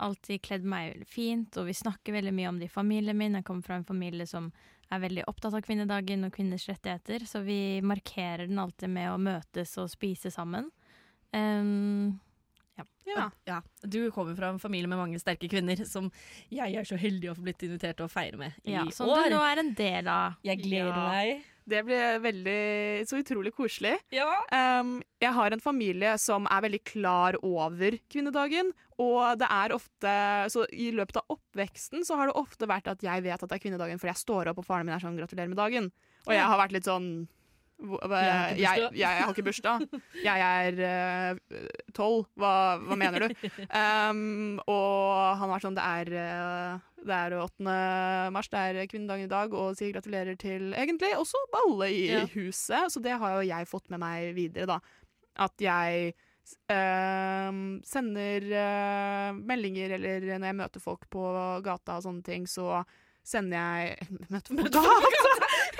Alltid 0.01 0.43
kledd 0.47 0.65
meg 0.65 1.03
fint, 1.11 1.57
og 1.61 1.67
vi 1.69 1.77
snakker 1.77 2.15
veldig 2.15 2.33
mye 2.37 2.53
om 2.53 2.61
det 2.61 2.71
i 2.71 2.73
familien 2.73 3.19
min. 3.19 3.37
Jeg 3.37 3.45
kommer 3.49 3.67
fra 3.67 3.81
en 3.81 3.89
familie 3.89 4.29
som 4.29 4.49
er 4.91 5.03
veldig 5.03 5.27
opptatt 5.31 5.55
av 5.55 5.63
kvinnedagen 5.67 6.25
og 6.27 6.33
kvinners 6.35 6.67
rettigheter, 6.71 7.27
så 7.29 7.43
vi 7.45 7.83
markerer 7.85 8.49
den 8.49 8.59
alltid 8.59 8.91
med 8.91 9.11
å 9.13 9.21
møtes 9.21 9.77
og 9.79 9.91
spise 9.93 10.33
sammen. 10.35 10.71
Um, 11.37 12.19
Ja. 13.11 13.31
Ja, 13.47 13.61
Du 13.83 14.11
kommer 14.15 14.37
fra 14.37 14.49
en 14.53 14.59
familie 14.63 14.87
med 14.89 14.99
mange 14.99 15.19
sterke 15.19 15.49
kvinner, 15.51 15.81
som 15.89 16.11
jeg 16.51 16.75
er 16.79 16.85
så 16.87 16.97
heldig 17.01 17.31
å 17.33 17.35
få 17.37 17.43
blitt 17.43 17.63
invitert 17.67 17.97
til 17.99 18.07
å 18.07 18.11
feire 18.13 18.37
med 18.39 18.53
i 18.65 18.73
ja, 18.77 18.85
som 18.95 19.09
år. 19.09 19.25
du 19.29 19.35
nå 19.35 19.41
er 19.43 19.59
en 19.65 19.75
del 19.75 20.09
av. 20.09 20.37
Jeg 20.47 20.63
gleder 20.63 20.95
Ja. 20.95 21.09
meg. 21.09 21.45
Det 21.71 21.85
blir 21.87 22.19
veldig 22.19 23.07
så 23.07 23.19
utrolig 23.23 23.53
koselig. 23.55 23.97
Ja. 24.11 24.27
Um, 24.51 25.03
jeg 25.21 25.33
har 25.33 25.53
en 25.53 25.61
familie 25.61 26.17
som 26.19 26.47
er 26.51 26.63
veldig 26.63 26.81
klar 26.85 27.37
over 27.43 27.99
kvinnedagen. 28.11 28.73
Og 28.99 29.39
det 29.39 29.47
er 29.49 29.73
ofte 29.73 30.15
Så 30.51 30.67
i 30.73 30.91
løpet 30.93 31.17
av 31.17 31.37
oppveksten 31.37 32.03
så 32.05 32.17
har 32.17 32.27
det 32.27 32.35
ofte 32.37 32.67
vært 32.67 32.89
at 32.89 33.01
jeg 33.03 33.23
vet 33.23 33.43
at 33.43 33.49
det 33.49 33.57
er 33.59 33.63
kvinnedagen 33.71 33.99
fordi 34.01 34.11
jeg 34.13 34.23
står 34.25 34.51
opp 34.51 34.59
og 34.59 34.67
faren 34.67 34.85
min 34.87 34.95
er 34.95 35.01
sånn 35.01 35.17
'gratulerer 35.17 35.49
med 35.49 35.59
dagen'. 35.59 35.91
Og 36.27 36.33
jeg 36.35 36.43
har 36.45 36.59
vært 36.59 36.73
litt 36.73 36.85
sånn 36.85 37.29
Jeg 37.81 38.67
har 38.69 38.79
jeg, 38.79 38.93
jeg 39.01 39.23
har 39.25 39.33
ikke 39.33 39.47
bursdag. 39.47 39.85
Jeg 40.25 40.45
er 40.45 41.41
tolv. 41.97 42.27
hva, 42.37 42.53
hva 42.85 42.99
mener 43.01 43.27
du? 43.29 43.35
Um, 43.81 44.59
og 44.69 45.39
han 45.41 45.51
var 45.53 45.63
sånn 45.63 45.77
Det 45.79 45.85
er 45.87 46.11
eh, 46.21 46.87
det 47.01 47.17
er 47.17 47.35
8. 47.41 47.65
mars, 48.35 48.49
det 48.53 48.61
er 48.61 48.89
kvinnedagen 48.91 49.25
i 49.25 49.31
dag, 49.31 49.55
og 49.57 49.77
sier 49.79 49.95
gratulerer 49.95 50.37
til 50.41 50.75
egentlig 50.77 51.15
også 51.17 51.41
alle 51.63 51.89
i 51.95 52.03
Ja. 52.11 52.25
huset. 52.35 52.93
Så 52.93 53.01
det 53.01 53.17
har 53.17 53.39
jo 53.39 53.49
jeg 53.49 53.69
fått 53.71 53.89
med 53.89 54.03
meg 54.03 54.35
videre, 54.37 54.67
da. 54.69 54.81
At 55.41 55.57
jeg 55.65 56.13
ehm, 56.69 57.81
sender 57.87 58.45
uh, 58.53 59.33
meldinger, 59.39 59.97
eller 59.97 60.27
når 60.37 60.51
jeg 60.51 60.59
møter 60.61 60.85
folk 60.85 61.07
på 61.13 61.25
gata 61.65 61.97
og 62.01 62.05
sånne 62.05 62.27
ting, 62.27 62.45
så 62.51 62.83
sender 63.25 63.57
jeg 63.57 64.11
Møter 64.35 64.57
folk 64.61 65.09
på 65.09 65.25
gata? 65.25 65.51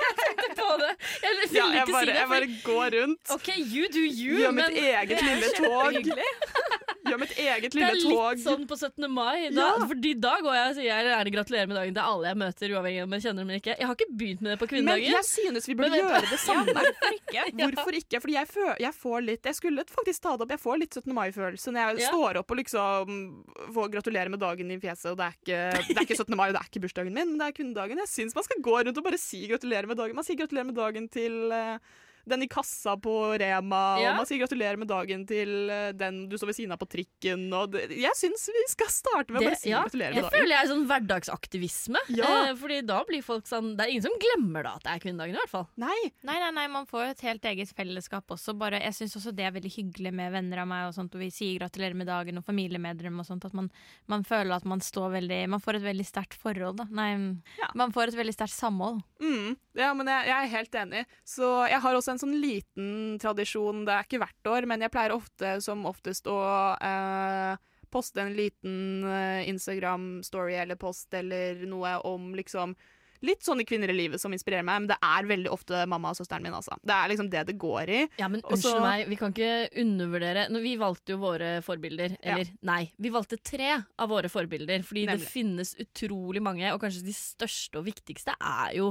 På 0.71 0.77
det. 0.83 0.91
Jeg 1.23 1.29
ville 1.35 1.47
Ja, 1.59 1.65
jeg 1.67 1.81
ikke 1.81 1.93
bare, 1.93 2.05
si 2.05 2.11
det. 2.11 2.15
jeg 2.19 2.27
bare 2.33 2.47
går 2.63 2.87
rundt. 3.01 3.21
OK, 3.35 3.49
you 3.75 3.83
do 3.97 4.03
you, 4.07 4.37
Gjør 4.41 4.51
men 4.51 4.63
mitt 4.71 4.83
eget 4.83 5.21
lille 5.29 5.47
tog. 5.59 5.93
Gjør 7.11 7.23
et 7.27 7.33
eget 7.43 7.75
lille 7.77 7.89
tog. 8.01 8.11
det 8.11 8.19
er 8.21 8.35
litt 8.35 8.43
sånn 8.45 8.65
på 8.69 8.77
17. 8.79 9.07
mai. 9.11 9.49
Da, 9.51 9.61
Ja. 9.61 9.85
Fordi 9.91 10.13
da 10.23 10.33
går 10.41 10.55
jeg 10.57 10.69
og 10.71 10.75
sier 10.79 10.87
jeg 10.91 11.05
gjerne 11.11 11.33
gratulerer 11.35 11.67
med 11.71 11.77
dagen 11.81 11.93
til 11.97 12.03
alle 12.11 12.27
jeg 12.31 12.37
møter, 12.41 12.73
uavhengig 12.75 13.03
om 13.03 13.15
jeg 13.17 13.21
kjenner 13.25 13.41
dem 13.43 13.49
eller 13.51 13.61
ikke. 13.61 13.75
Jeg 13.81 13.87
har 13.89 13.95
ikke 13.99 14.09
begynt 14.21 14.41
med 14.41 14.51
det 14.53 14.59
på 14.63 14.69
kvinnedagen. 14.71 15.05
Men 15.05 15.17
jeg 15.17 15.27
synes 15.29 15.67
vi 15.71 15.75
burde 15.81 15.99
gjøre 16.01 16.21
det 16.31 16.39
samme. 16.41 16.75
Hvorfor 16.77 17.17
ikke? 17.19 17.45
Hvorfor 17.61 17.97
ikke? 18.01 18.21
Fordi 18.25 18.33
jeg, 18.37 18.47
jeg 18.85 18.93
får 19.01 19.19
litt 19.27 19.45
Jeg 19.51 19.55
skulle 19.59 19.85
faktisk 19.91 20.21
ta 20.25 20.35
det 20.37 20.45
opp. 20.47 20.53
Jeg 20.55 20.63
får 20.63 20.79
litt 20.81 20.93
17. 21.01 21.13
mai-følelse 21.17 21.71
når 21.75 21.81
jeg 21.91 22.05
Ja. 22.05 22.11
står 22.13 22.37
opp 22.41 22.51
og 22.51 22.57
liksom 22.61 23.15
får 23.75 23.91
gratulere 23.97 24.29
med 24.29 24.39
dagen 24.41 24.71
i 24.71 24.79
fjeset, 24.81 25.11
og 25.11 25.17
det 25.19 25.25
er 25.27 25.35
ikke, 25.37 25.59
det 25.87 25.97
er 25.97 26.05
ikke 26.07 26.17
17. 26.21 26.35
mai, 26.37 26.47
og 26.49 26.53
det 26.55 26.61
er 26.61 26.69
ikke 26.71 26.81
bursdagen 26.85 27.13
min, 27.13 27.29
men 27.33 27.37
det 27.41 27.47
er 27.51 27.57
kvinnedagen. 27.57 27.97
Jeg 28.05 28.07
syns 28.11 28.35
man 28.35 28.43
skal 28.47 28.61
gå 28.63 28.77
rundt 28.85 28.97
og 28.97 29.03
bare 29.03 29.19
si 29.21 29.43
gratulerer 29.51 29.87
med 29.89 29.97
dagen. 29.99 30.15
Man 30.15 30.23
sier 30.27 30.39
gratulerer 30.39 30.65
med 30.69 30.75
dagen 30.79 31.09
til 31.11 31.51
eh, 31.51 31.77
den 32.29 32.43
i 32.43 32.47
kassa 32.47 32.95
på 33.01 33.13
Rema, 33.41 33.81
Ja. 34.01 34.11
og 34.11 34.17
man 34.21 34.25
sier 34.29 34.39
gratulerer 34.43 34.77
med 34.77 34.87
dagen 34.87 35.25
til 35.27 35.69
eh, 35.69 35.91
den 35.93 36.27
du 36.29 36.37
står 36.37 36.47
ved 36.51 36.55
siden 36.59 36.71
av 36.75 36.79
på 36.81 36.87
trikken. 36.89 37.47
Og 37.53 37.71
det, 37.73 37.87
jeg 37.97 38.11
syns 38.17 38.47
vi 38.53 38.63
skal 38.71 38.87
starte 38.93 39.31
med 39.33 39.41
å 39.41 39.45
bare 39.49 39.59
si 39.59 39.69
ja, 39.71 39.81
gratulerer 39.83 40.13
Jeg 40.13 40.21
med 40.21 40.27
dagen. 40.29 40.39
føler 40.39 40.55
jeg 40.55 40.63
er 40.65 40.71
sånn 40.73 40.85
hverdagsaktivisme. 40.87 42.03
Ja. 42.17 42.31
Eh, 42.49 42.55
fordi 42.59 42.81
da 42.85 43.01
blir 43.07 43.23
folk 43.25 43.45
sånn 43.49 43.75
Det 43.77 43.85
er 43.85 43.91
ingen 43.93 44.05
som 44.05 44.17
glemmer 44.21 44.63
da 44.67 44.75
at 44.77 44.83
det 44.85 44.91
er 44.95 45.03
kvinnedagen, 45.03 45.35
i 45.35 45.39
hvert 45.41 45.49
fall. 45.53 45.67
Nei, 45.81 45.97
Nei, 46.27 46.37
nei, 46.39 46.51
nei, 46.51 46.67
man 46.71 46.85
får 46.89 47.05
jo 47.05 47.11
et 47.15 47.21
helt 47.27 47.45
eget 47.51 47.71
fellesskap 47.75 48.27
også. 48.31 48.53
Bare, 48.57 48.79
jeg 48.83 48.93
syns 48.97 49.15
også 49.19 49.33
det 49.35 49.45
er 49.47 49.51
veldig 49.55 49.71
hyggelig 49.73 50.13
med 50.13 50.31
venner 50.33 50.61
av 50.63 50.67
meg, 50.69 50.87
og 50.89 50.95
sånt, 50.95 51.15
og 51.15 51.21
vi 51.23 51.29
sier 51.33 51.59
gratulerer 51.59 51.95
med 51.97 52.07
dagen, 52.07 52.37
og 52.37 52.45
familiemedlem 52.45 53.19
og 53.21 53.25
sånt. 53.27 53.45
At 53.47 53.53
man, 53.57 53.69
man 54.11 54.23
føler 54.27 54.55
at 54.55 54.65
man 54.69 54.79
står 54.83 55.11
veldig 55.17 55.41
Man 55.51 55.59
får 55.63 55.79
et 55.79 55.85
veldig 55.87 56.05
sterkt 56.07 56.37
forhold, 56.37 56.77
da. 56.77 56.85
Nei, 56.91 57.09
Ja. 57.57 57.67
man 57.75 57.91
får 57.91 58.09
et 58.11 58.15
veldig 58.19 58.33
sterkt 58.35 58.55
samhold. 58.55 59.01
Mm, 59.21 59.57
ja, 59.77 59.91
men 59.97 60.09
jeg, 60.11 60.27
jeg 60.27 60.37
er 60.37 60.53
helt 60.55 60.77
enig. 60.83 61.03
Så 61.27 61.49
jeg 61.71 61.81
har 61.83 61.97
også 61.97 62.15
en 62.15 62.21
sånn 62.21 62.37
liten 62.41 63.19
tradisjon, 63.21 63.85
det 63.87 63.95
er 63.95 64.07
ikke 64.07 64.21
hvert 64.23 64.53
år, 64.53 64.69
men 64.69 64.83
jeg 64.83 64.93
pleier 64.93 65.15
ofte 65.15 65.57
som 65.63 65.85
oftest 65.89 66.27
å 66.31 66.39
eh, 66.75 67.69
poste 67.91 68.23
en 68.23 68.33
liten 68.35 69.05
eh, 69.07 69.49
Instagram-story 69.51 70.57
eller 70.63 70.79
post 70.79 71.13
eller 71.17 71.63
noe 71.69 71.97
om 72.07 72.33
liksom 72.37 72.75
Litt 73.21 73.45
sånne 73.45 73.61
kvinner 73.69 73.91
i 73.93 73.93
livet 73.93 74.17
som 74.17 74.33
inspirerer 74.33 74.65
meg, 74.65 74.79
men 74.81 74.89
det 74.89 74.95
er 75.05 75.27
veldig 75.29 75.51
ofte 75.53 75.83
mamma 75.89 76.09
og 76.09 76.17
søsteren 76.17 76.41
min. 76.41 76.55
Altså. 76.57 76.73
Det 76.81 76.95
er 76.95 77.11
liksom 77.11 77.27
det 77.29 77.43
det 77.51 77.53
går 77.61 77.91
i. 77.93 77.99
Ja, 78.17 78.25
men 78.33 78.41
Også, 78.41 78.71
unnskyld 78.71 78.81
meg, 78.81 79.03
vi 79.11 79.17
kan 79.19 79.35
ikke 79.35 79.81
undervurdere 79.83 80.47
Nå, 80.49 80.61
Vi 80.63 80.71
valgte 80.81 81.13
jo 81.13 81.19
våre 81.21 81.51
forbilder. 81.61 82.15
Ja. 82.25 82.39
Nei, 82.65 82.79
vi 82.97 83.11
valgte 83.13 83.37
tre 83.37 83.75
av 83.77 84.09
våre 84.09 84.31
forbilder. 84.31 84.81
Fordi 84.87 85.05
det 85.11 85.19
finnes 85.21 85.75
utrolig 85.77 86.41
mange, 86.41 86.65
og 86.73 86.81
kanskje 86.81 87.05
de 87.05 87.13
største 87.13 87.77
og 87.77 87.85
viktigste 87.91 88.33
er 88.33 88.73
jo 88.79 88.89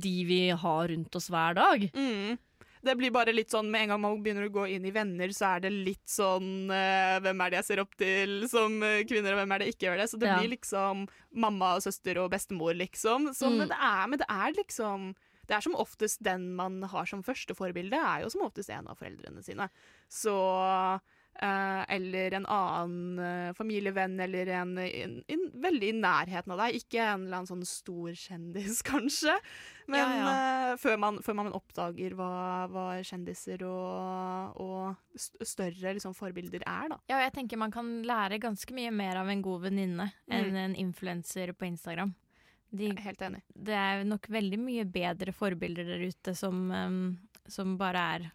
de 0.00 0.12
vi 0.28 0.42
har 0.50 0.88
rundt 0.92 1.16
oss 1.18 1.28
hver 1.32 1.54
dag. 1.58 1.88
Mm. 1.94 2.38
Det 2.80 2.94
blir 2.94 3.10
bare 3.10 3.32
litt 3.34 3.50
sånn, 3.50 3.66
Med 3.74 3.82
en 3.82 3.88
gang 3.90 4.00
man 4.00 4.20
begynner 4.22 4.46
å 4.46 4.52
gå 4.54 4.64
inn 4.70 4.84
i 4.86 4.92
venner, 4.94 5.32
så 5.34 5.56
er 5.56 5.64
det 5.64 5.72
litt 5.74 6.06
sånn 6.06 6.70
eh, 6.70 7.18
Hvem 7.24 7.40
er 7.42 7.50
det 7.50 7.56
jeg 7.58 7.66
ser 7.72 7.80
opp 7.82 7.96
til 7.98 8.44
som 8.48 8.76
eh, 8.86 9.00
kvinner, 9.02 9.34
og 9.34 9.40
hvem 9.40 9.54
er 9.56 9.58
det 9.64 9.72
ikke 9.74 9.88
gjør 9.88 9.98
det? 9.98 10.06
Så 10.12 10.20
det 10.22 10.28
Ja. 10.30 10.36
blir 10.38 10.52
liksom 10.54 11.08
mamma, 11.34 11.72
og 11.74 11.82
søster 11.82 12.20
og 12.22 12.30
bestemor, 12.30 12.76
liksom. 12.78 13.32
Så, 13.34 13.50
Mm. 13.50 13.58
men, 13.58 13.68
det 13.74 13.78
er, 13.82 14.06
men 14.06 14.18
det 14.22 14.28
er 14.30 14.52
liksom 14.54 15.14
Det 15.48 15.56
er 15.56 15.60
som 15.64 15.74
oftest 15.80 16.22
den 16.22 16.54
man 16.54 16.82
har 16.82 17.06
som 17.06 17.22
første 17.24 17.54
forbilde, 17.56 17.96
er 17.98 18.22
jo 18.22 18.28
som 18.30 18.42
oftest 18.46 18.68
en 18.70 18.86
av 18.86 18.98
foreldrene 18.98 19.42
sine. 19.42 19.68
Så 20.08 21.00
Eller 21.38 22.34
en 22.34 22.46
annen 22.50 23.18
eh, 23.22 23.52
familievenn, 23.54 24.18
eller 24.20 24.50
en, 24.58 24.72
en, 24.82 25.16
en 25.28 25.44
veldig 25.62 25.88
i 25.92 25.96
nærheten 25.98 26.52
av 26.54 26.62
deg. 26.64 26.78
Ikke 26.80 27.00
en 27.04 27.26
eller 27.26 27.40
annen 27.40 27.50
sånn 27.50 27.64
stor 27.68 28.12
kjendis, 28.18 28.80
kanskje. 28.90 29.36
Men 29.86 30.14
Ja, 30.18 30.32
eh, 30.32 30.72
før, 30.82 30.98
man, 31.00 31.20
før 31.24 31.38
man 31.38 31.52
oppdager 31.56 32.16
hva, 32.18 32.30
hva 32.72 32.86
kjendiser 33.06 33.62
og, 33.68 34.58
og 34.60 35.18
større 35.46 35.94
liksom, 35.96 36.16
forbilder 36.18 36.64
er, 36.66 36.90
da. 36.92 36.98
Ja, 37.12 37.22
jeg 37.26 37.34
tenker 37.38 37.60
man 37.60 37.72
kan 37.74 38.00
lære 38.06 38.40
ganske 38.42 38.74
mye 38.76 38.90
mer 38.94 39.22
av 39.22 39.30
en 39.32 39.44
god 39.44 39.68
venninne 39.68 40.10
enn 40.28 40.58
en 40.58 40.74
influenser 40.78 41.54
på 41.56 41.70
Instagram. 41.70 42.12
De, 42.68 42.90
Jeg 42.90 42.98
er 42.98 43.06
helt 43.06 43.22
enig. 43.24 43.38
det 43.56 43.72
er 43.80 44.02
nok 44.04 44.26
veldig 44.28 44.58
mye 44.60 44.82
bedre 44.92 45.32
forbilder 45.32 45.86
der 45.88 46.02
ute 46.04 46.34
som, 46.36 46.66
um, 46.68 46.98
som 47.48 47.78
bare 47.80 48.02
er 48.18 48.26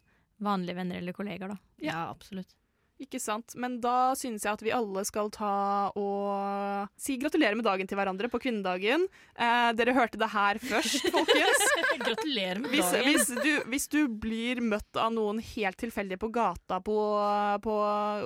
vanlige 0.42 0.80
venner 0.80 0.98
eller 0.98 1.14
kollegaer, 1.14 1.54
da. 1.54 1.58
Ja, 1.86 2.00
absolutt. 2.10 2.56
Ikke 3.04 3.20
sant. 3.22 3.56
Men 3.60 3.80
da 3.84 4.14
synes 4.18 4.46
jeg 4.46 4.54
at 4.56 4.64
vi 4.66 4.72
alle 4.76 5.04
skal 5.08 5.30
ta 5.34 5.52
og 6.00 6.90
si 7.00 7.18
gratulerer 7.22 7.58
med 7.60 7.66
dagen 7.68 7.90
til 7.90 8.00
hverandre 8.00 8.30
på 8.32 8.40
kvinnedagen. 8.44 9.06
Eh, 9.36 9.70
dere 9.78 9.96
hørte 9.98 10.20
det 10.22 10.30
her 10.34 10.60
først, 10.64 11.10
folkens. 11.14 11.66
Gratulerer 12.04 12.60
med 12.64 12.72
Hvis, 12.74 12.90
dagen. 12.94 13.10
hvis, 13.10 13.28
du, 13.44 13.52
hvis 13.70 13.88
du 13.92 14.00
blir 14.08 14.62
møtt 14.66 14.98
av 15.00 15.12
noen 15.14 15.42
helt 15.54 15.78
tilfeldige 15.80 16.18
på 16.22 16.32
gata 16.34 16.80
på, 16.84 16.96
på 17.64 17.76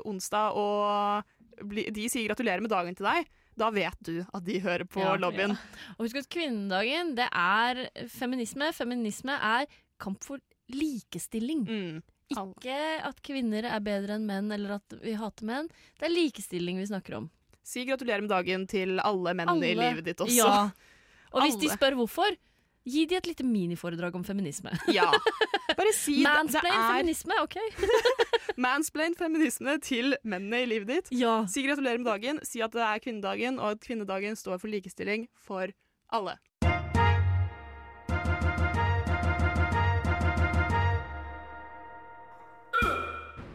onsdag, 0.07 0.55
og 0.57 1.67
bli, 1.67 1.87
de 1.93 2.05
sier 2.11 2.27
gratulerer 2.29 2.63
med 2.63 2.71
dagen 2.71 2.95
til 2.97 3.07
deg, 3.09 3.27
da 3.57 3.71
vet 3.73 3.97
du 4.05 4.19
at 4.21 4.43
de 4.45 4.59
hører 4.61 4.85
på 4.85 5.01
Ja, 5.01 5.15
lobbyen. 5.17 5.55
Og 5.97 6.05
husk 6.05 6.19
at 6.21 6.29
kvinnedagen, 6.31 7.15
det 7.17 7.25
er 7.33 7.87
feminisme. 8.13 8.69
Feminisme 8.77 9.33
er 9.33 9.65
kamp 9.97 10.21
for 10.27 10.37
likestilling. 10.69 11.63
Mm. 11.65 12.03
Ikke 12.33 12.77
at 13.07 13.21
kvinner 13.23 13.67
er 13.69 13.83
bedre 13.83 14.17
enn 14.17 14.27
menn, 14.27 14.51
eller 14.51 14.77
at 14.81 14.97
vi 15.03 15.15
hater 15.17 15.47
menn. 15.47 15.69
Det 15.99 16.09
er 16.09 16.13
likestilling 16.13 16.81
vi 16.81 16.89
snakker 16.89 17.21
om. 17.21 17.29
Si 17.67 17.83
gratulerer 17.87 18.23
med 18.23 18.31
dagen 18.31 18.67
til 18.69 18.99
alle 19.03 19.33
mennene 19.35 19.71
i 19.71 19.75
livet 19.75 20.05
ditt 20.07 20.23
også. 20.23 20.35
Ja. 20.35 20.67
Og 21.35 21.43
hvis 21.43 21.57
de 21.59 21.71
spør 21.71 21.97
hvorfor, 21.99 22.35
gi 22.87 23.03
de 23.09 23.17
et 23.19 23.27
lite 23.27 23.43
miniforedrag 23.43 24.15
om 24.15 24.23
feminisme. 24.27 24.71
Ja. 24.97 25.09
Bare 25.77 25.91
si 25.93 26.21
Mansplain 26.23 26.73
er 26.73 26.93
feminisme, 26.95 27.35
OK? 27.43 27.57
mansplain 28.63 29.13
feminisme 29.19 29.75
til 29.83 30.15
mennene 30.23 30.63
i 30.63 30.69
livet 30.71 30.87
ditt. 30.89 31.11
Ja. 31.19 31.41
Si 31.51 31.61
gratulerer 31.65 31.99
med 31.99 32.07
dagen, 32.07 32.39
si 32.47 32.63
at 32.63 32.73
det 32.73 32.85
er 32.87 33.03
kvinnedagen, 33.03 33.59
og 33.59 33.75
at 33.75 33.83
kvinnedagen 33.83 34.39
står 34.39 34.61
for 34.63 34.71
likestilling 34.71 35.27
for 35.35 35.75
alle. 36.15 36.37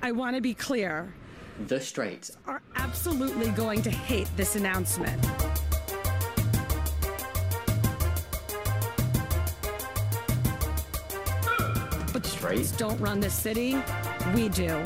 I 0.03 0.11
want 0.11 0.35
to 0.37 0.43
be 0.43 0.53
clear. 0.55 1.15
The 1.69 1.81
straights 1.81 2.37
Are 2.47 2.61
absolutely 2.75 3.51
going 3.51 3.83
to 3.83 3.91
hate 3.91 4.29
this 4.37 4.57
announcement. 4.57 5.21
But 12.13 12.27
Straight? 12.27 12.67
straights 12.67 12.73
don't 12.73 13.01
run 13.01 13.21
this 13.21 13.35
city. 13.35 13.77
We 14.35 14.49
do. 14.49 14.83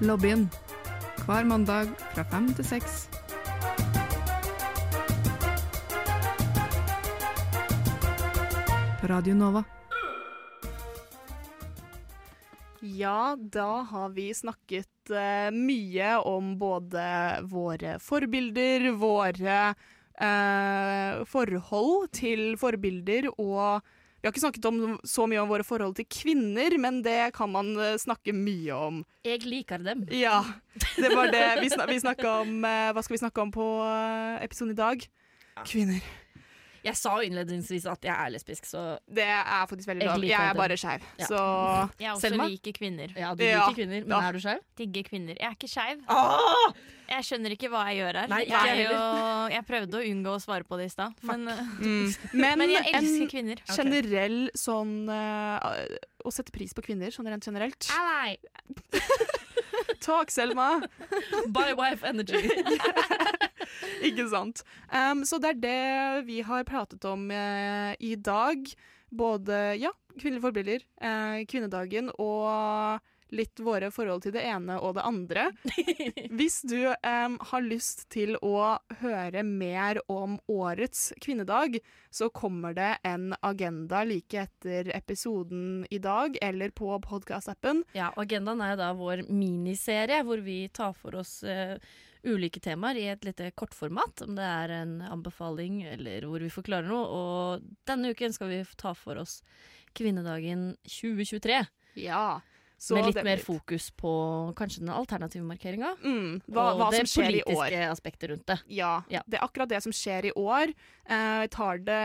Lobbyen. 0.00 0.50
Hver 1.26 1.44
mandag 1.44 1.88
fra 2.14 2.22
fem 2.22 2.54
til 2.54 2.64
seks. 2.64 3.05
På 9.06 9.12
Radio 9.12 9.34
Nova. 9.34 9.64
Ja, 12.80 13.36
da 13.38 13.86
har 13.90 14.08
vi 14.08 14.34
snakket 14.34 15.10
uh, 15.10 15.50
mye 15.54 16.16
om 16.16 16.56
både 16.58 17.04
våre 17.46 18.00
forbilder, 18.02 18.88
våre 18.98 19.60
uh, 20.18 21.22
forhold 21.22 22.10
til 22.18 22.56
forbilder, 22.58 23.30
og 23.38 23.86
vi 24.18 24.26
har 24.26 24.34
ikke 24.34 24.44
snakket 24.48 24.68
om, 24.72 24.98
så 25.06 25.30
mye 25.30 25.44
om 25.44 25.54
våre 25.54 25.70
forhold 25.70 25.94
til 26.00 26.10
kvinner, 26.10 26.74
men 26.82 26.98
det 27.06 27.30
kan 27.38 27.54
man 27.54 27.76
eh, 27.78 27.94
snakke 28.02 28.34
mye 28.34 28.74
om. 28.74 29.02
Jeg 29.22 29.46
liker 29.46 29.86
dem. 29.86 30.02
Ja, 30.10 30.42
det 30.98 31.14
var 31.14 31.30
det 31.30 31.46
vi, 31.62 31.70
snak 31.70 32.24
vi 32.24 32.32
om. 32.34 32.58
hva 32.66 33.06
skal 33.06 33.20
vi 33.20 33.22
snakke 33.22 33.46
om 33.46 33.54
på 33.54 33.72
episoden 34.42 34.74
i 34.74 34.80
dag? 34.82 35.10
Kvinner. 35.62 36.25
Jeg 36.86 36.94
sa 37.00 37.16
innledningsvis 37.26 37.86
at 37.90 38.04
jeg 38.06 38.14
er 38.14 38.30
lesbisk, 38.30 38.66
så 38.68 38.82
Det 39.10 39.24
er 39.26 39.66
faktisk 39.66 39.88
veldig 39.90 40.04
Jeg 40.06 40.10
lov. 40.12 40.20
liker 40.22 40.36
Jeg 40.36 40.50
er 40.50 40.54
bare 40.60 40.76
skeiv, 40.78 41.06
Ja. 41.18 41.26
så 41.26 41.40
Jeg 41.98 42.10
også 42.14 42.20
Selma? 42.28 42.46
liker 42.46 42.72
kvinner. 42.78 43.08
ja, 43.16 43.34
du 43.34 43.42
Ja. 43.44 43.64
kvinner. 43.74 44.00
Men 44.06 44.10
Ja. 44.16 44.28
er 44.28 44.32
du 44.32 44.38
skeiv? 44.40 44.60
Digger 44.78 45.02
kvinner. 45.08 45.34
Jeg 45.40 45.48
er 45.50 45.54
ikke 45.56 45.68
skeiv. 45.68 46.04
Ah! 46.08 46.72
Jeg 47.08 47.22
skjønner 47.22 47.50
ikke 47.54 47.68
hva 47.70 47.84
jeg 47.86 47.98
gjør 48.02 48.16
her. 48.20 48.26
Nei, 48.28 48.40
jeg, 48.46 48.66
jeg 48.66 48.86
jo, 48.90 48.98
jeg 49.54 49.66
prøvde 49.66 49.94
å 49.94 50.02
unngå 50.10 50.30
å 50.34 50.40
svare 50.42 50.64
på 50.66 50.76
det 50.76 50.86
i 50.86 50.88
stad, 50.90 51.14
men, 51.22 51.46
uh, 51.48 51.54
mm. 51.78 52.16
Men, 52.34 52.58
men 52.58 52.70
jeg 52.70 52.84
elsker 52.94 53.22
en 53.22 53.28
kvinner. 53.30 53.62
generell 53.76 54.50
sånn 54.58 55.08
uh, 55.08 55.86
Å 56.26 56.32
sette 56.34 56.50
pris 56.50 56.72
på 56.74 56.82
kvinner 56.82 57.10
sånn 57.14 57.26
rent 57.30 57.44
generelt. 57.46 57.86
Ally! 57.94 58.36
Takk, 60.00 60.30
Selma! 60.30 60.82
By 61.48 61.72
wife 61.74 62.02
energy. 62.04 62.50
Ikke 64.08 64.28
sant. 64.32 64.62
Um, 64.90 65.24
så 65.28 65.40
det 65.42 65.54
er 65.54 65.62
det 65.64 66.26
vi 66.28 66.42
har 66.46 66.68
pratet 66.68 67.04
om 67.08 67.28
uh, 67.30 67.92
i 67.98 68.14
dag. 68.16 68.70
Både 69.10 69.76
ja, 69.80 69.92
kvinnelige 70.16 70.46
forbilder, 70.48 70.88
uh, 71.02 71.44
kvinnedagen 71.48 72.10
og 72.18 73.04
litt 73.34 73.58
våre 73.62 73.90
forhold 73.90 74.22
til 74.24 74.34
det 74.36 74.44
ene 74.46 74.76
og 74.78 74.96
det 74.96 75.04
andre. 75.06 75.48
Hvis 76.38 76.60
du 76.68 76.78
um, 76.86 77.36
har 77.50 77.64
lyst 77.64 78.06
til 78.14 78.36
å 78.44 78.78
høre 79.00 79.42
mer 79.46 80.00
om 80.12 80.38
årets 80.50 81.10
kvinnedag, 81.22 81.78
så 82.10 82.30
kommer 82.30 82.76
det 82.76 82.92
en 83.06 83.32
agenda 83.46 84.04
like 84.06 84.46
etter 84.46 84.92
episoden 84.94 85.84
i 85.90 86.00
dag, 86.02 86.38
eller 86.42 86.74
på 86.76 86.92
podkastappen. 87.04 87.82
Ja, 87.96 88.12
Agendaen 88.16 88.62
er 88.64 88.78
da 88.78 88.92
vår 88.96 89.26
miniserie 89.28 90.22
hvor 90.26 90.42
vi 90.44 90.66
tar 90.74 90.94
for 90.96 91.18
oss 91.22 91.40
eh, 91.42 91.76
ulike 92.26 92.60
temaer 92.60 92.98
i 93.00 93.06
et 93.12 93.24
lite 93.24 93.50
kortformat. 93.56 94.22
Om 94.26 94.34
det 94.38 94.44
er 94.46 94.74
en 94.82 94.96
anbefaling 95.06 95.82
eller 95.94 96.26
hvor 96.28 96.42
vi 96.44 96.50
forklarer 96.52 96.90
noe. 96.90 97.06
Og 97.06 97.70
denne 97.88 98.10
uken 98.14 98.34
skal 98.36 98.50
vi 98.52 98.60
ta 98.76 98.92
for 98.98 99.22
oss 99.22 99.40
kvinnedagen 99.96 100.74
2023. 100.84 101.62
Ja. 102.02 102.40
Med 102.92 103.06
litt 103.08 103.22
mer 103.24 103.40
fokus 103.40 103.86
på 103.96 104.10
kanskje 104.58 104.82
den 104.82 104.90
alternative 104.92 105.46
markeringa. 105.48 105.94
Mm, 106.04 106.42
hva, 106.52 106.66
og 106.74 106.82
hva 106.82 106.88
det 106.92 107.06
politiske 107.08 107.78
aspektet 107.88 108.28
rundt 108.34 108.44
det. 108.50 108.58
Ja, 108.68 108.98
Ja. 109.08 109.22
det 109.26 109.38
er 109.38 109.46
akkurat 109.46 109.70
det 109.70 109.78
som 109.82 109.94
skjer 109.96 110.26
i 110.28 110.32
år. 110.36 110.74
Eh, 111.08 111.40
Jeg 111.46 111.50
tar 111.56 111.78
det 111.78 112.02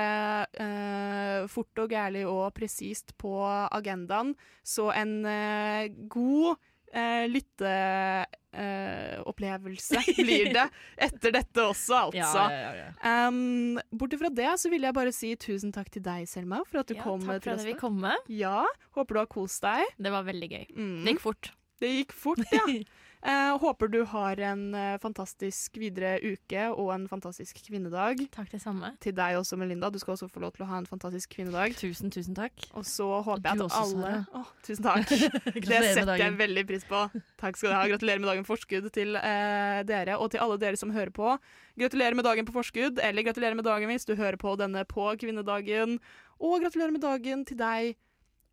eh, 0.63 1.47
fort 1.51 1.75
og 1.83 1.89
gærlig 1.91 2.23
og 2.25 2.53
presist 2.55 3.11
på 3.19 3.33
agendaen. 3.67 4.31
Så 4.63 4.87
en 4.95 5.25
eh, 5.25 5.89
god 6.07 6.55
eh, 6.93 7.27
lytteopplevelse 7.31 10.01
blir 10.17 10.53
det 10.55 10.67
etter 11.07 11.31
dette 11.35 11.59
også, 11.63 11.95
altså. 12.09 12.41
ja, 12.51 12.71
ja. 12.77 12.87
Um, 13.27 13.79
Bortsett 13.91 14.19
fra 14.23 14.29
det 14.41 14.51
så 14.61 14.67
vil 14.73 14.83
jeg 14.87 14.93
bare 14.97 15.11
si 15.15 15.29
tusen 15.39 15.71
takk 15.75 15.89
til 15.93 16.03
deg, 16.05 16.21
Selma, 16.29 16.57
for 16.67 16.77
at 16.83 16.87
du 16.91 16.95
Ja, 16.97 17.01
kom 17.05 17.19
takk 17.23 17.27
for 17.27 17.33
at 17.37 17.43
vi 17.47 17.49
jeg 17.51 17.59
fikk 17.75 17.81
komme. 17.83 18.11
Ja, 18.31 18.61
håper 18.97 19.11
du 19.13 19.19
har 19.23 19.31
kost 19.31 19.59
deg. 19.65 19.81
Det 20.01 20.11
var 20.13 20.23
veldig 20.27 20.49
gøy. 20.51 20.65
Mm. 20.75 20.99
Det 21.05 21.09
gikk 21.15 21.23
fort. 21.27 21.45
Det 21.81 21.89
gikk 21.95 22.11
fort, 22.13 22.45
ja. 22.53 22.65
Eh, 23.21 23.57
håper 23.61 23.87
du 23.87 23.99
har 24.09 24.39
en 24.41 24.61
eh, 24.73 24.95
fantastisk 24.97 25.75
videre 25.77 26.15
uke 26.23 26.63
og 26.73 26.87
en 26.95 27.03
fantastisk 27.09 27.59
kvinnedag. 27.67 28.23
Takk 28.33 28.49
det 28.49 28.61
samme. 28.63 28.89
Til 29.03 29.13
deg 29.13 29.37
også, 29.37 29.59
Melinda. 29.61 29.91
Du 29.93 29.99
skal 30.01 30.15
også 30.15 30.29
få 30.31 30.41
lov 30.41 30.55
til 30.55 30.65
å 30.65 30.69
ha 30.71 30.79
en 30.81 30.87
fantastisk 30.89 31.35
kvinnedag. 31.35 31.75
Tusen, 31.77 32.09
tusen 32.09 32.33
takk. 32.37 32.65
Og 32.73 32.87
så 32.89 33.05
håper 33.21 33.45
jeg 33.45 33.61
at 33.61 33.77
alle 33.77 34.15
Sara. 34.25 34.43
Tusen 34.65 34.87
takk. 34.89 35.13
Det 35.69 35.83
setter 35.93 36.15
jeg 36.17 36.37
veldig 36.41 36.65
pris 36.73 36.87
på. 36.89 37.03
Takk 37.37 37.61
skal 37.61 37.69
du 37.69 37.77
ha. 37.77 37.85
Gratulerer 37.93 38.25
med 38.25 38.31
dagen 38.33 38.49
forskudd 38.49 38.89
til 38.97 39.13
eh, 39.21 39.83
dere, 39.85 40.17
og 40.17 40.33
til 40.33 40.41
alle 40.41 40.57
dere 40.65 40.81
som 40.81 40.93
hører 40.95 41.13
på. 41.13 41.37
Gratulerer 41.77 42.17
med 42.17 42.25
dagen 42.25 42.49
på 42.49 42.57
forskudd, 42.57 42.97
eller 43.05 43.29
gratulerer 43.29 43.57
med 43.59 43.69
dagen 43.69 43.93
hvis 43.93 44.09
du 44.09 44.15
hører 44.17 44.41
på 44.41 44.57
denne 44.57 44.81
på 44.89 45.11
kvinnedagen. 45.21 45.99
Og 46.41 46.63
gratulerer 46.65 46.97
med 46.97 47.05
dagen 47.05 47.45
til 47.45 47.61
deg 47.61 47.93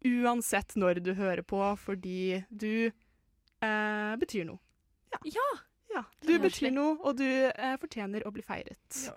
uansett 0.05 0.77
når 0.79 1.01
du 1.03 1.15
hører 1.17 1.43
på, 1.43 1.63
fordi 1.81 2.45
du 2.53 2.91
eh, 3.63 4.15
betyr 4.21 4.45
noe. 4.49 4.59
Ja. 5.25 5.49
Ja, 5.95 6.03
du 6.21 6.35
er 6.35 6.43
betyr 6.43 6.71
noe, 6.71 6.99
og 7.01 7.17
du 7.17 7.25
eh, 7.25 7.77
fortjener 7.81 8.27
å 8.29 8.33
bli 8.35 8.45
feiret. 8.45 8.99
Ja. 9.07 9.15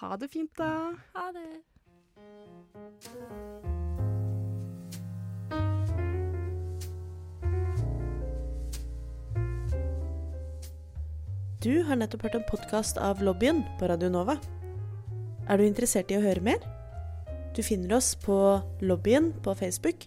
Ha 0.00 0.16
det 0.16 0.30
fint, 0.32 0.52
da. 0.56 0.94
Ha 1.12 1.26
det. 1.36 1.44
Du 11.60 11.82
har 11.84 12.00
nettopp 12.00 12.22
hørt 12.24 12.38
en 12.38 12.46
podkast 12.48 12.96
av 12.96 13.20
Lobbyen 13.20 13.60
på 13.76 13.90
Radio 13.92 14.08
Nova. 14.08 14.38
Er 15.50 15.60
du 15.60 15.66
interessert 15.66 16.08
i 16.08 16.16
å 16.16 16.24
høre 16.24 16.40
mer? 16.40 16.64
Du 17.52 17.60
finner 17.66 17.98
oss 17.98 18.14
på 18.16 18.36
Lobbyen 18.80 19.34
på 19.44 19.52
Facebook 19.58 20.06